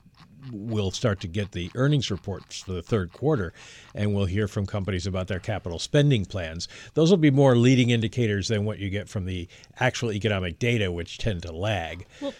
[0.51, 3.53] we'll start to get the earnings reports for the third quarter,
[3.93, 6.67] and we'll hear from companies about their capital spending plans.
[6.93, 9.47] Those will be more leading indicators than what you get from the
[9.79, 12.05] actual economic data, which tend to lag.
[12.21, 12.33] Well,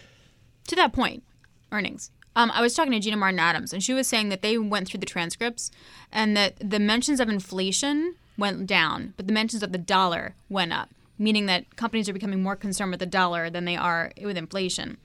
[0.68, 1.22] to that point,
[1.70, 2.10] earnings.
[2.34, 4.88] Um, I was talking to Gina Martin Adams, and she was saying that they went
[4.88, 5.70] through the transcripts
[6.10, 10.72] and that the mentions of inflation went down, but the mentions of the dollar went
[10.72, 10.88] up,
[11.18, 14.96] meaning that companies are becoming more concerned with the dollar than they are with inflation.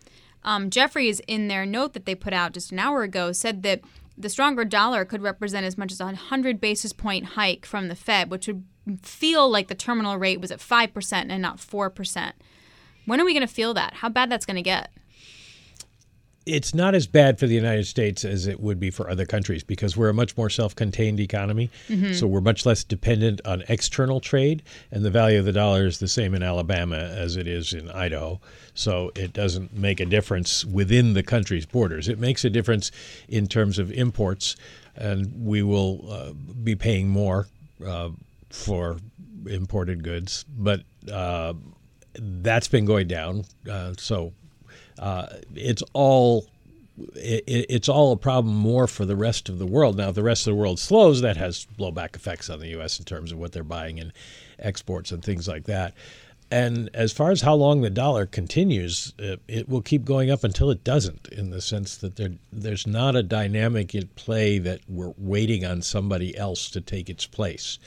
[0.44, 3.82] Um, Jefferies, in their note that they put out just an hour ago, said that
[4.18, 7.96] the stronger dollar could represent as much as a 100 basis point hike from the
[7.96, 8.66] Fed, which would
[9.02, 12.32] feel like the terminal rate was at 5% and not 4%.
[13.06, 13.96] When are we going to feel that?
[13.96, 14.92] How bad that's going to get?
[16.48, 19.64] It's not as bad for the United States as it would be for other countries
[19.64, 21.70] because we're a much more self-contained economy.
[21.90, 22.14] Mm-hmm.
[22.14, 26.00] So we're much less dependent on external trade, and the value of the dollar is
[26.00, 28.40] the same in Alabama as it is in Idaho.
[28.74, 32.08] So it doesn't make a difference within the country's borders.
[32.08, 32.92] It makes a difference
[33.28, 34.56] in terms of imports,
[34.96, 36.34] and we will uh,
[36.64, 37.48] be paying more
[37.86, 38.10] uh,
[38.50, 38.98] for
[39.46, 40.82] imported goods, but.
[41.12, 41.54] Uh,
[42.20, 43.46] that's been going down.
[43.70, 44.34] Uh, so
[45.00, 46.48] uh, it's all
[47.16, 49.98] it, it's all a problem more for the rest of the world.
[49.98, 53.00] Now, if the rest of the world slows, that has blowback effects on the U.S.
[53.00, 54.12] in terms of what they're buying in
[54.60, 55.94] exports and things like that.
[56.50, 60.46] And as far as how long the dollar continues, it, it will keep going up
[60.46, 64.80] until it doesn't, in the sense that there, there's not a dynamic at play that
[64.88, 67.80] we're waiting on somebody else to take its place.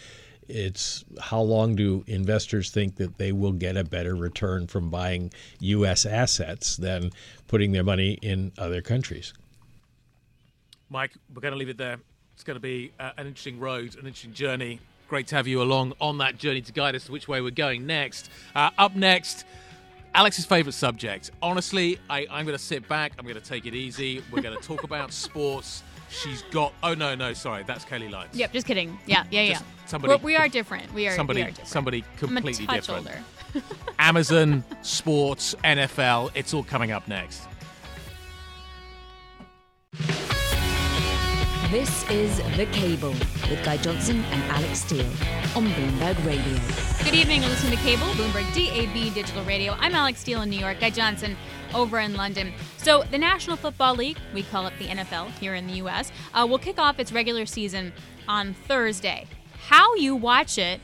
[0.51, 5.33] It's how long do investors think that they will get a better return from buying
[5.61, 6.05] U.S.
[6.05, 7.11] assets than
[7.49, 9.33] putting their money in other countries?
[10.89, 11.99] Mike, we're going to leave it there.
[12.35, 14.81] It's going to be uh, an interesting road, an interesting journey.
[15.09, 17.51] Great to have you along on that journey to guide us to which way we're
[17.51, 18.31] going next.
[18.55, 19.45] Uh, up next,
[20.15, 21.31] Alix's favorite subject.
[21.43, 23.13] Honestly, I, I'm going to sit back.
[23.19, 24.23] I'm going to take it easy.
[24.33, 25.83] We're going to talk about sports.
[26.11, 26.73] She's got.
[26.83, 28.35] Oh no, no, sorry, that's Kailey Leinz.
[28.35, 28.99] Yep, just kidding.
[29.07, 29.69] Yeah, yeah, Just yeah.
[29.87, 30.93] somebody- We're, we are different.
[30.93, 31.15] We are.
[31.15, 31.69] somebody, we are different.
[31.69, 33.09] somebody completely different.
[33.99, 36.31] Amazon, sports, NFL.
[36.35, 37.43] It's all coming up next.
[41.71, 43.11] This is The Cable
[43.49, 45.07] with Guy Johnson and Alix Steel
[45.55, 46.59] on Bloomberg Radio.
[47.05, 47.43] Good evening.
[47.43, 49.75] You're listening to Cable, Bloomberg DAB Digital Radio.
[49.79, 50.81] I'm Alix Steel in New York.
[50.81, 51.37] Guy Johnson
[51.73, 52.53] over in London.
[52.79, 56.45] So, the National Football League, we call it the NFL here in the U.S., uh,
[56.45, 57.93] will kick off its regular season
[58.27, 59.29] on Thursday.
[59.69, 60.81] How you watch it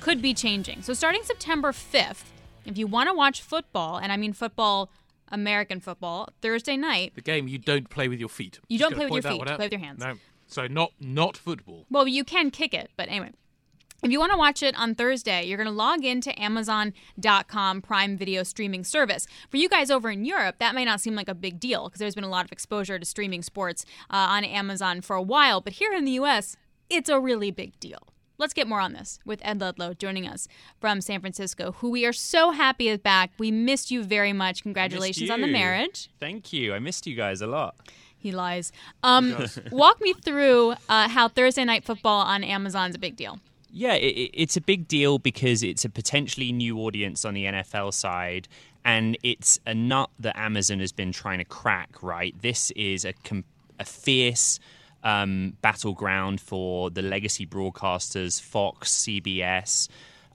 [0.00, 0.82] could be changing.
[0.82, 2.24] So, starting September 5th,
[2.66, 4.90] if you want to watch football, and I mean football,
[5.34, 8.60] American football, Thursday night, The game you don't play with your feet.
[8.68, 10.00] You Just don't play with your feet, you play with your hands.
[10.00, 10.14] No,
[10.46, 11.84] so not not football.
[11.90, 13.32] Well, you can kick it, but anyway.
[14.02, 18.18] If you want to watch it on Thursday, you're going to log into Amazon.com Prime
[18.18, 19.26] Video streaming service.
[19.48, 22.00] For you guys over in Europe, that may not seem like a big deal because
[22.00, 25.62] there's been a lot of exposure to streaming sports uh, on Amazon for a while.
[25.62, 26.54] But here in the U.S.,
[26.90, 28.08] it's a really big deal.
[28.38, 30.48] Let's get more on this with Ed Ludlow joining us
[30.80, 33.30] from San Francisco, who we are so happy is back.
[33.38, 34.62] We missed you very much.
[34.62, 36.10] Congratulations on the marriage.
[36.18, 36.74] Thank you.
[36.74, 37.76] I missed you guys a lot.
[38.18, 38.72] He lies.
[39.02, 39.36] Um,
[39.70, 43.38] walk me through uh, how Thursday Night Football on Amazon is a big deal.
[43.70, 47.44] Yeah, it, it- it's a big deal because it's a potentially new audience on the
[47.44, 48.48] NFL side,
[48.84, 52.02] and it's a nut that Amazon has been trying to crack.
[52.02, 53.44] Right, this is a com-
[53.78, 54.58] a fierce
[55.04, 59.88] um, battleground for the legacy broadcasters, Fox, CBS.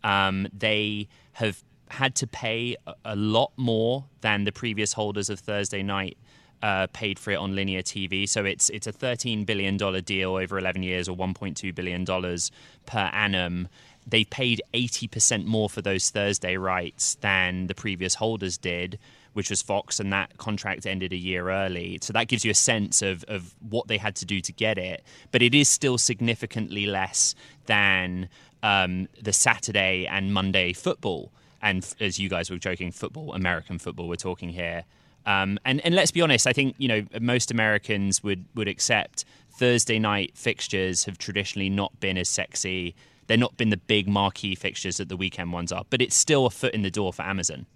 [0.03, 5.81] Um, they have had to pay a, lot more than the previous holders of Thursday
[5.81, 6.17] night
[6.61, 8.29] uh, paid for it on linear TV.
[8.29, 11.73] So it's it's a thirteen billion dollar deal over eleven years, or one point two
[11.73, 12.51] billion dollars
[12.85, 13.67] per annum.
[14.05, 18.99] They paid eighty percent more for those Thursday rights than the previous holders did,
[19.39, 21.97] which was Fox, and that contract ended a year early.
[22.01, 24.77] So that gives you a sense of of what they had to do to get
[24.77, 25.01] it.
[25.31, 28.27] But it is still significantly less than
[28.63, 31.31] um, the Saturday and Monday football.
[31.61, 34.83] And as you guys were joking, football, American football, we're talking here.
[35.25, 39.23] Um, and, and let's be honest, I think you know most Americans would would accept
[39.51, 42.93] Thursday night fixtures have traditionally not been as sexy.
[43.27, 46.45] They're not been the big marquee fixtures that the weekend ones are, but it's still
[46.45, 47.67] a foot in the door for Amazon.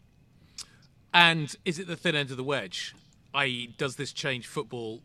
[1.14, 2.96] And is it the thin end of the wedge?
[3.34, 5.02] I.e., does this change football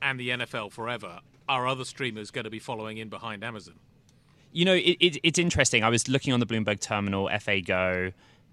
[0.00, 1.20] and the NFL forever?
[1.48, 3.74] Are other streamers going to be following in behind Amazon?
[4.52, 5.82] You know, it, it, it's interesting.
[5.84, 8.12] I was looking on the Bloomberg terminal, FA Go,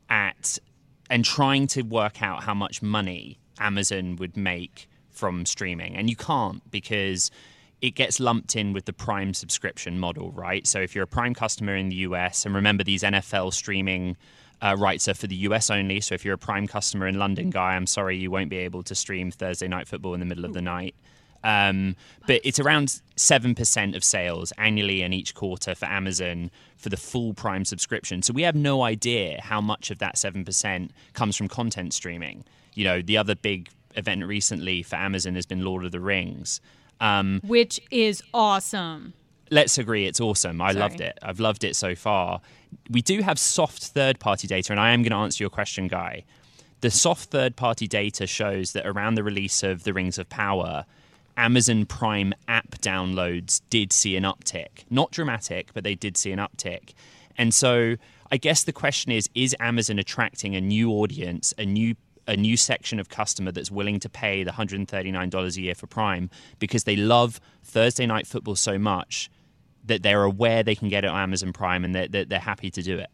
[0.09, 0.59] at
[1.09, 6.15] and trying to work out how much money Amazon would make from streaming, and you
[6.15, 7.32] can't because
[7.82, 10.65] it gets lumped in with the Prime subscription model, right?
[10.65, 14.17] So if you're a Prime customer in the US, and remember these NFL streaming
[14.61, 15.99] uh, rights are for the US only.
[16.01, 18.83] So if you're a Prime customer in London, guy, I'm sorry you won't be able
[18.83, 20.95] to stream Thursday night football in the middle of the night.
[21.43, 21.95] Um,
[22.25, 27.35] but it's around 7% of sales annually and each quarter for Amazon for the full
[27.35, 28.23] Prime subscription.
[28.23, 32.45] So we have no idea how much of that 7% comes from content streaming.
[32.73, 36.61] You know, the other big event recently for Amazon has been Lord of the Rings.
[36.99, 39.13] Um, Which is awesome.
[39.51, 40.61] Let's agree it's awesome.
[40.61, 40.79] I Sorry.
[40.79, 41.17] loved it.
[41.21, 42.41] I've loved it so far.
[42.89, 45.87] We do have soft third party data, and I am going to answer your question,
[45.87, 46.23] Guy.
[46.81, 50.85] The soft third party data shows that around the release of The Rings of Power,
[51.37, 54.85] Amazon Prime app downloads did see an uptick.
[54.89, 56.93] Not dramatic, but they did see an uptick.
[57.37, 57.95] And so
[58.31, 61.95] I guess the question is is Amazon attracting a new audience, a new
[62.27, 66.29] a new section of customer that's willing to pay the $139 a year for Prime
[66.57, 69.29] because they love Thursday night football so much
[69.86, 72.69] that they're aware they can get it on Amazon Prime and they're, they're, they're happy
[72.71, 73.09] to do it.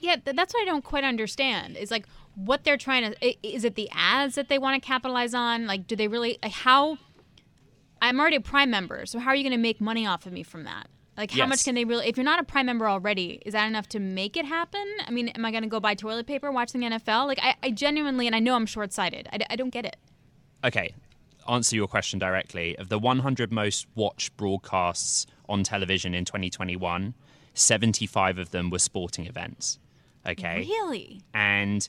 [0.00, 1.76] Yeah, that's what I don't quite understand.
[1.76, 5.34] Is like what they're trying to is it the ads that they want to capitalize
[5.34, 5.66] on?
[5.66, 6.38] Like, do they really?
[6.42, 6.98] Like, how?
[8.02, 10.32] I'm already a Prime member, so how are you going to make money off of
[10.32, 10.88] me from that?
[11.16, 12.08] Like, how much can they really?
[12.08, 14.84] If you're not a Prime member already, is that enough to make it happen?
[15.06, 17.26] I mean, am I going to go buy toilet paper watching the NFL?
[17.26, 19.28] Like, I, I genuinely, and I know I'm short sighted.
[19.32, 19.96] I, I don't get it.
[20.64, 20.92] Okay,
[21.48, 22.76] answer your question directly.
[22.76, 27.14] Of the 100 most watched broadcasts on television in 2021,
[27.54, 29.78] 75 of them were sporting events.
[30.26, 30.60] Okay.
[30.60, 31.20] Really?
[31.32, 31.88] and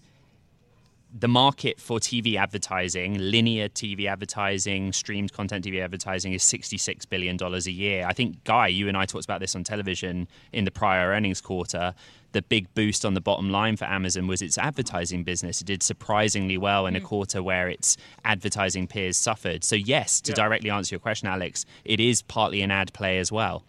[1.18, 7.42] the market for TV advertising, linear TV advertising, streamed content TV advertising is $66 billion
[7.42, 8.06] a year.
[8.06, 11.40] I think, Guy, you and I talked about this on television in the prior earnings
[11.40, 11.94] quarter.
[12.34, 15.62] The big boost on the bottom line for Amazon was its advertising business.
[15.62, 17.06] It did surprisingly well in a mm.
[17.06, 17.96] quarter where its
[18.26, 19.64] advertising peers suffered.
[19.64, 23.32] So, yes, to directly answer your question, Alix, it is partly an ad play as
[23.32, 23.64] well.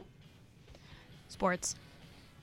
[1.28, 1.76] Sports.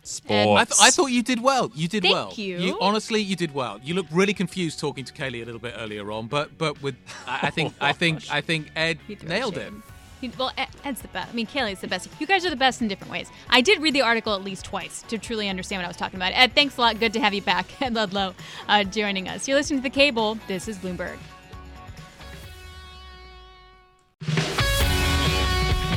[0.04, 0.62] Sports.
[0.62, 1.72] I, th- I thought you did well.
[1.74, 2.34] You did Thank well.
[2.36, 2.78] you.
[2.82, 3.80] honestly, you did well.
[3.84, 6.96] You looked really confused talking to Kailey a little bit earlier on, but but with
[7.26, 9.64] I, I think I think I think Ed You threw a nailed it.
[9.72, 9.74] shade.
[10.22, 10.52] You- Well,
[10.86, 11.32] Ed's the best.
[11.32, 12.08] I mean, Kailey's the best.
[12.20, 13.30] You guys are the best in different ways.
[13.50, 16.18] I did read the article at least twice to truly understand what I was talking
[16.18, 16.32] about.
[16.34, 17.00] Ed, thanks a lot.
[17.00, 17.66] Good to have you back.
[17.82, 18.34] Ed Ludlow
[18.70, 19.48] uh, joining us.
[19.48, 20.38] You're listening to The Cable.
[20.48, 21.18] This is Bloomberg.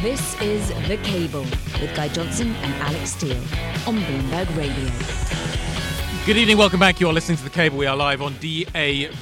[0.07, 1.41] This is The Cable
[1.81, 3.37] with Guy Johnson and Alix Steel
[3.89, 4.89] on Bloomberg Radio.
[6.25, 7.01] Good evening, welcome back.
[7.01, 7.77] You are listening to The Cable.
[7.77, 9.19] We are live on DAB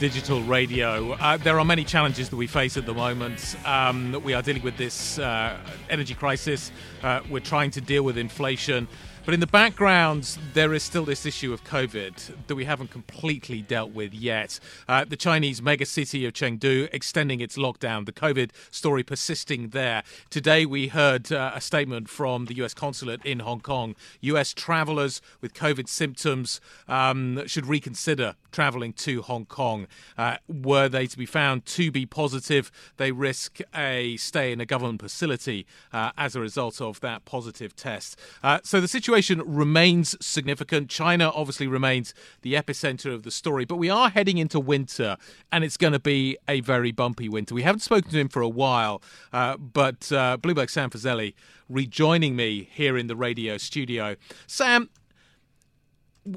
[0.00, 1.12] Digital Radio.
[1.12, 3.54] Uh, there are many challenges that we face at the moment.
[3.64, 5.56] Um, we are dealing with this uh,
[5.88, 6.72] energy crisis.
[7.04, 8.88] Uh, we're trying to deal with inflation.
[9.24, 13.62] But in the background, there is still this issue of COVID that we haven't completely
[13.62, 14.60] dealt with yet.
[14.86, 20.02] Uh, the Chinese mega city of Chengdu extending its lockdown, the COVID story persisting there.
[20.28, 23.96] Today, we heard uh, a statement from the US consulate in Hong Kong.
[24.20, 29.86] US travelers with COVID symptoms um, should reconsider traveling to Hong Kong.
[30.18, 34.66] Uh, were they to be found to be positive, they risk a stay in a
[34.66, 38.18] government facility uh, as a result of that positive test.
[38.42, 39.13] Uh, so the situation
[39.46, 40.90] remains significant.
[40.90, 45.16] China obviously remains the epicenter of the story, but we are heading into winter,
[45.52, 47.54] and it's going to be a very bumpy winter.
[47.54, 49.02] We haven't spoken to him for a while,
[49.32, 50.36] uh, but uh,
[50.66, 51.34] Sam Fazeli
[51.68, 54.16] rejoining me here in the radio studio.
[54.46, 54.90] Sam,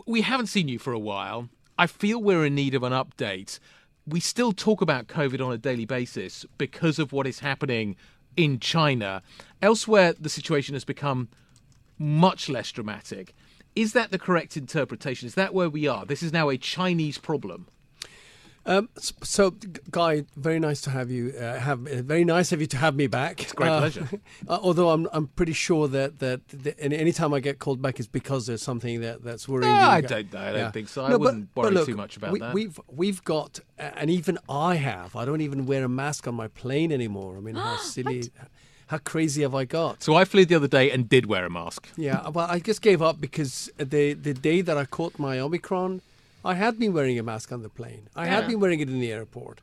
[0.05, 1.49] we haven't seen you for a while.
[1.77, 3.59] I feel we're in need of an update.
[4.05, 7.95] We still talk about COVID on a daily basis because of what is happening
[8.35, 9.21] in China.
[9.61, 11.29] Elsewhere, the situation has become
[11.97, 13.33] much less dramatic.
[13.75, 15.27] Is that the correct interpretation?
[15.27, 16.05] Is that where we are?
[16.05, 17.67] This is now a Chinese problem.
[18.65, 19.51] Um, so,
[19.91, 21.31] Guy, very nice to have you.
[21.39, 23.41] Uh, have uh, very nice of you to have me back.
[23.41, 24.09] It's a great pleasure.
[24.49, 27.97] uh, although I'm, I'm pretty sure that that the, any anytime I get called back
[27.97, 29.85] is because there's something that that's worrying No, you.
[29.85, 31.05] I don't- I don't think so.
[31.05, 32.53] I but- wouldn't but worry look, too much about we, that.
[32.53, 35.15] We've we've got, and even I have.
[35.15, 37.37] I don't even wear a mask on my plane anymore.
[37.37, 38.23] I mean, how silly,
[38.87, 40.03] how crazy have I got?
[40.03, 41.87] So I flew the other day and did wear a mask.
[41.97, 46.01] Yeah, well, I just gave up because the the day that I caught my Omicron,
[46.43, 48.07] I had been wearing a mask on the plane.
[48.15, 49.59] I had been wearing it in the airport.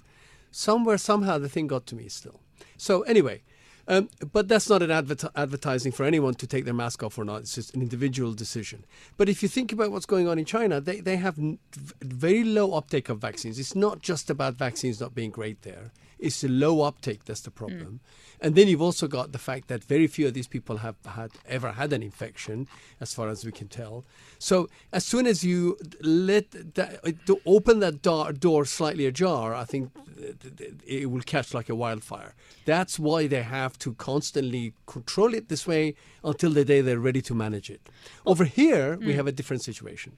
[0.51, 2.39] Somewhere, somehow, the thing got to me still.
[2.77, 3.41] So anyway,
[3.89, 7.25] um, but that's not an adver- advertising for anyone to take their mask off or
[7.25, 7.41] not.
[7.43, 8.85] It's just an individual decision.
[9.17, 11.59] But if you think about what's going on in China, they, they have n-
[12.03, 13.59] very low uptake of vaccines.
[13.59, 15.91] It's not just about vaccines not being great there.
[16.19, 17.57] It's the low uptake that's the mm.
[17.57, 18.01] problem.
[18.41, 21.31] And then you've also got the fact that very few of these people have had
[21.47, 22.69] ever had an infection,
[23.01, 24.05] as far as we can tell.
[24.39, 29.65] So as soon as you let that, to open that door, door slightly ajar, I
[29.65, 29.93] think
[30.87, 32.35] it will catch like a wildfire.
[32.65, 37.23] That's why they have to constantly control it this way until the day they're ready
[37.23, 37.81] to manage it.
[38.27, 38.33] Oh.
[38.33, 39.15] Over here, we mm.
[39.15, 40.17] have a different situation.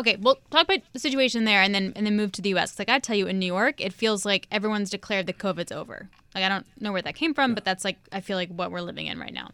[0.00, 2.78] Okay, well, talk about the situation there, and then and then move to the U.S.
[2.78, 6.08] Like I tell you, in New York, it feels like everyone's declared that COVID's over.
[6.34, 8.70] Like I don't know where that came from, but that's like I feel like what
[8.72, 9.50] we're living in right now.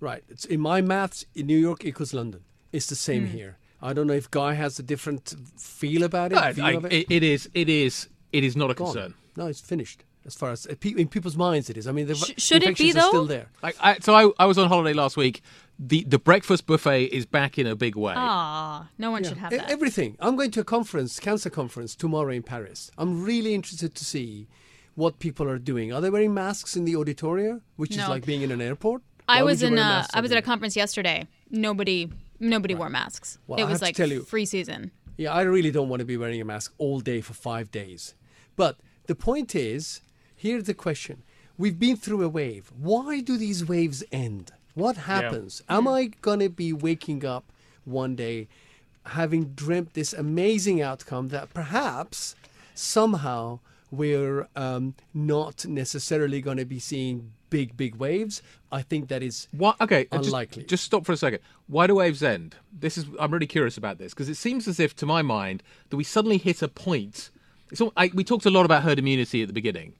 [0.00, 0.22] Right.
[0.28, 2.42] It's in my maths, in New York equals London.
[2.72, 3.32] It's the same Hmm.
[3.36, 3.56] here.
[3.82, 6.38] I don't know if Guy has a different feel about it.
[6.38, 6.92] I- view I- it.
[6.92, 7.48] it- it is.
[7.54, 8.08] It is.
[8.32, 8.86] It is not a Gone.
[8.92, 9.14] concern.
[9.36, 10.04] No, it's finished.
[10.28, 11.86] As far as uh, in people's minds, it is.
[11.88, 13.34] I mean, the Sh- should it be, infections are still though?
[13.34, 13.46] there.
[13.62, 15.42] I, I, so I, I was on holiday last week.
[15.78, 18.14] The the breakfast buffet is back in a big way.
[18.16, 19.70] Ah, no one should have that.
[19.70, 20.16] Everything.
[20.20, 22.90] I'm going to a conference, cancer conference tomorrow in Paris.
[22.98, 24.48] I'm really interested to see
[24.96, 25.92] what people are doing.
[25.92, 29.02] Are they wearing masks in the auditorium, which is like being in an airport?
[29.28, 31.26] I Why would was in wear a a mask I was at a conference yesterday.
[31.50, 32.10] Nobody
[32.40, 33.38] nobody wore masks.
[33.46, 34.90] Well, it I was like tell you- free season.
[35.16, 38.14] Yeah, I really don't want to be wearing a mask all day for five days.
[38.56, 38.76] But
[39.06, 40.00] the point is,
[40.38, 41.22] here's the question.
[41.58, 42.70] We've been through a wave.
[42.78, 44.52] Why do these waves end?
[44.74, 45.62] What happens?
[45.68, 47.52] Am I going to be waking up
[47.84, 48.48] one day
[49.06, 52.36] having dreamt this amazing outcome that perhaps
[52.74, 53.58] somehow
[53.90, 58.40] we're um, not necessarily going to be seeing big, big waves?
[58.70, 59.80] I think that is What?
[59.80, 60.64] Okay, uh, just- unlikely.
[60.64, 61.40] Just, stop for a second.
[61.66, 62.54] Why do waves end?
[62.72, 63.06] This is.
[63.18, 66.04] I'm really curious about this because it seems as if, to my mind, that we
[66.04, 67.30] suddenly hit a point.
[67.80, 69.94] All, I, we talked a lot about herd immunity at the beginning,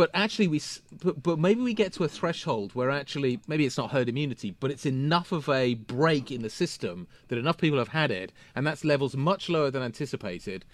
[0.00, 0.62] but actually we.
[1.04, 4.56] But, but maybe we get to a threshold where actually maybe it's not herd immunity,
[4.58, 8.32] but it's enough of a break in the system that enough people have had it,
[8.54, 10.64] and that's levels much lower than anticipated,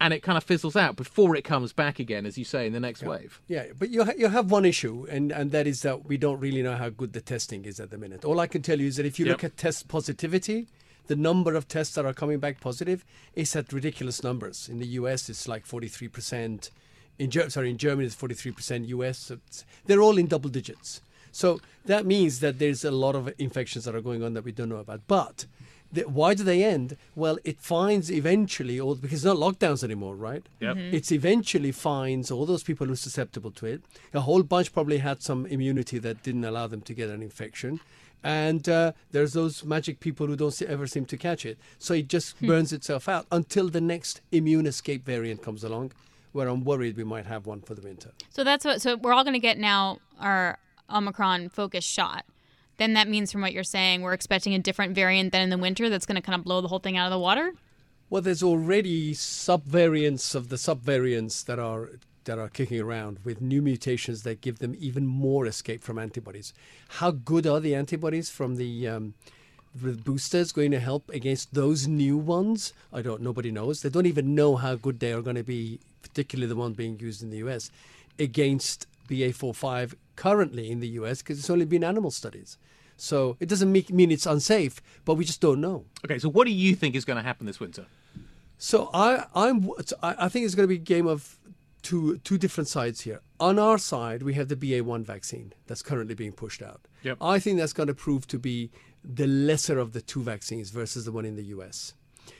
[0.00, 2.72] and it kind of fizzles out before it comes back again, as you say, in
[2.72, 3.40] the next wave.
[3.48, 6.38] Yeah, but you ha- you have one issue, and, and that is that we don't
[6.38, 8.24] really know how good the testing is at the minute.
[8.24, 10.68] All I can tell you is that if you look at test positivity,
[11.08, 13.04] the number of tests that are coming back positive
[13.34, 14.68] is at ridiculous numbers.
[14.68, 16.70] In the U.S., it's like forty three percent.
[17.22, 18.88] In Ger- sorry, in Germany, it's forty three percent.
[18.96, 21.00] U.S., it's, they're all in double digits.
[21.30, 24.52] So that means that there's a lot of infections that are going on that we
[24.52, 25.00] don't know about.
[25.06, 25.46] But
[25.94, 26.88] the, why do they end?
[27.14, 30.44] Well, it finds eventually all because it's not lockdowns anymore, right?
[30.60, 30.76] Yep.
[30.76, 30.94] Mm-hmm.
[30.96, 33.80] It's eventually finds all those people who are susceptible to it.
[34.12, 37.80] A whole bunch probably had some immunity that didn't allow them to get an infection.
[38.24, 41.56] And uh, there's those magic people who don't se- ever seem to catch it.
[41.78, 42.46] So it just Hmm.
[42.48, 45.92] burns itself out until the next immune escape variant comes along,
[46.32, 48.10] where I'm worried we might have one for the winter.
[48.30, 48.82] So that's what.
[48.82, 50.58] So we're all going to get now our
[50.90, 52.24] Omicron focused shot.
[52.78, 55.58] Then that means, from what you're saying, we're expecting a different variant than in the
[55.58, 57.52] winter that's going to kind of blow the whole thing out of the water.
[58.10, 61.90] Well, there's already subvariants of the subvariants that are
[62.24, 66.52] that are kicking around with new mutations that give them even more escape from antibodies.
[66.88, 69.14] How good are the antibodies from the um,
[69.74, 72.72] the boosters going to help against those new ones?
[72.92, 73.22] I don't.
[73.22, 73.82] Nobody knows.
[73.82, 76.98] They don't even know how good they are going to be, particularly the one being
[76.98, 77.70] used in the U.S.
[78.18, 81.22] against BA45 currently in the U.S.
[81.22, 82.58] because it's only been animal studies.
[82.96, 85.84] So it doesn't make, mean it's unsafe, but we just don't know.
[86.04, 87.86] Okay, so what do you think is going to happen this winter?
[88.58, 89.68] So I I'm
[90.02, 91.36] I I think it's going to be a game of
[91.82, 93.20] two two different sides here.
[93.40, 96.86] On our side, we have the BA1 vaccine that's currently being pushed out.
[97.02, 97.18] Yep.
[97.20, 98.70] I think that's going to prove to be
[99.04, 101.94] the lesser of the two vaccines versus the one in the US.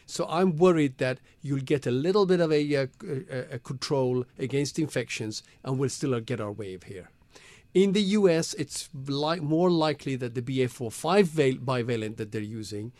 [0.06, 2.86] So I'm worried that you'll get a little bit of a, uh,
[3.30, 7.08] a, a control against infections, and we'll still get our wave here.
[7.74, 12.92] In the US, it's like more likely that the BA4-5 val- bivalent that they're using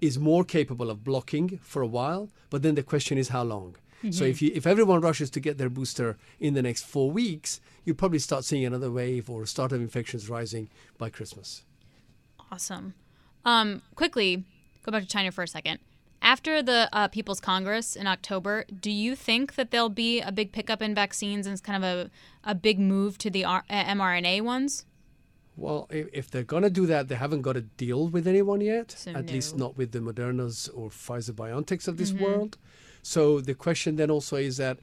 [0.00, 3.76] is more capable of blocking for a while, but then the question is how long.
[4.12, 4.30] So Mhm.
[4.30, 7.96] if you if everyone rushes to get their booster in the next four weeks, you'll
[7.96, 11.64] probably start seeing another wave or start of infections rising by Christmas.
[12.50, 12.94] Awesome.
[13.44, 14.44] Um, quickly,
[14.84, 15.80] go back to China for a second.
[16.22, 20.52] After the uh, People's Congress in October, do you think that there'll be a big
[20.52, 22.10] pickup in vaccines and it's kind of a,
[22.44, 24.84] a big move to the R- uh, mRNA ones?
[25.56, 28.92] Well, if, they're going to do that, they haven't got a deal with anyone yet,
[28.92, 32.20] So at least not with the Modernas or Pfizer BioNTechs of this Mhm.
[32.20, 32.58] world.
[33.02, 34.78] So the question then also is that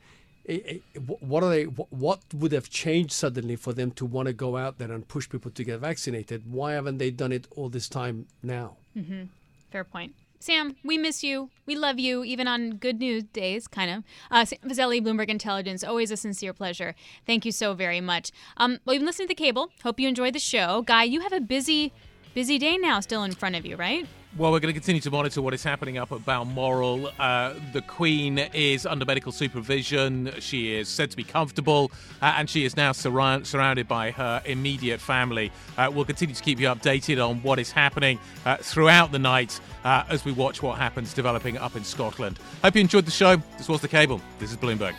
[0.48, 1.64] wh- what are they?
[1.64, 5.30] What would have changed suddenly for them to want to go out there and push
[5.30, 6.52] people to get vaccinated?
[6.52, 8.78] Why haven't they done it all this time now?
[8.96, 9.24] Mm-hmm.
[9.72, 10.14] Fair point.
[10.40, 11.50] Sam, we miss you.
[11.66, 14.04] We love you, even on good news days, kind of.
[14.30, 14.60] Uh, Sam
[15.02, 16.96] Bloomberg Intelligence, always a sincere pleasure.
[17.26, 18.32] Thank you so very much.
[18.58, 19.72] Um, well, you've been listening to The Cable.
[19.84, 20.84] Hope you enjoyed the show.
[20.84, 21.92] Guy, you have a busy,
[22.34, 24.08] busy day now still in front of you, right?
[24.38, 27.12] Well, we're going to continue to monitor what is happening up at Balmoral.
[27.18, 30.32] Uh, the Queen is under medical supervision.
[30.38, 34.44] She is said to be comfortable, uh, and she is now surround- surrounded by her
[34.46, 35.52] immediate family.
[35.76, 39.60] Uh, we'll continue to keep you updated on what is happening uh, throughout the night
[39.84, 42.38] uh, as we watch what happens developing up in Scotland.
[42.64, 43.38] Hope you enjoyed the show.
[43.58, 44.22] This was The Cable.
[44.38, 44.94] This is Bloomberg.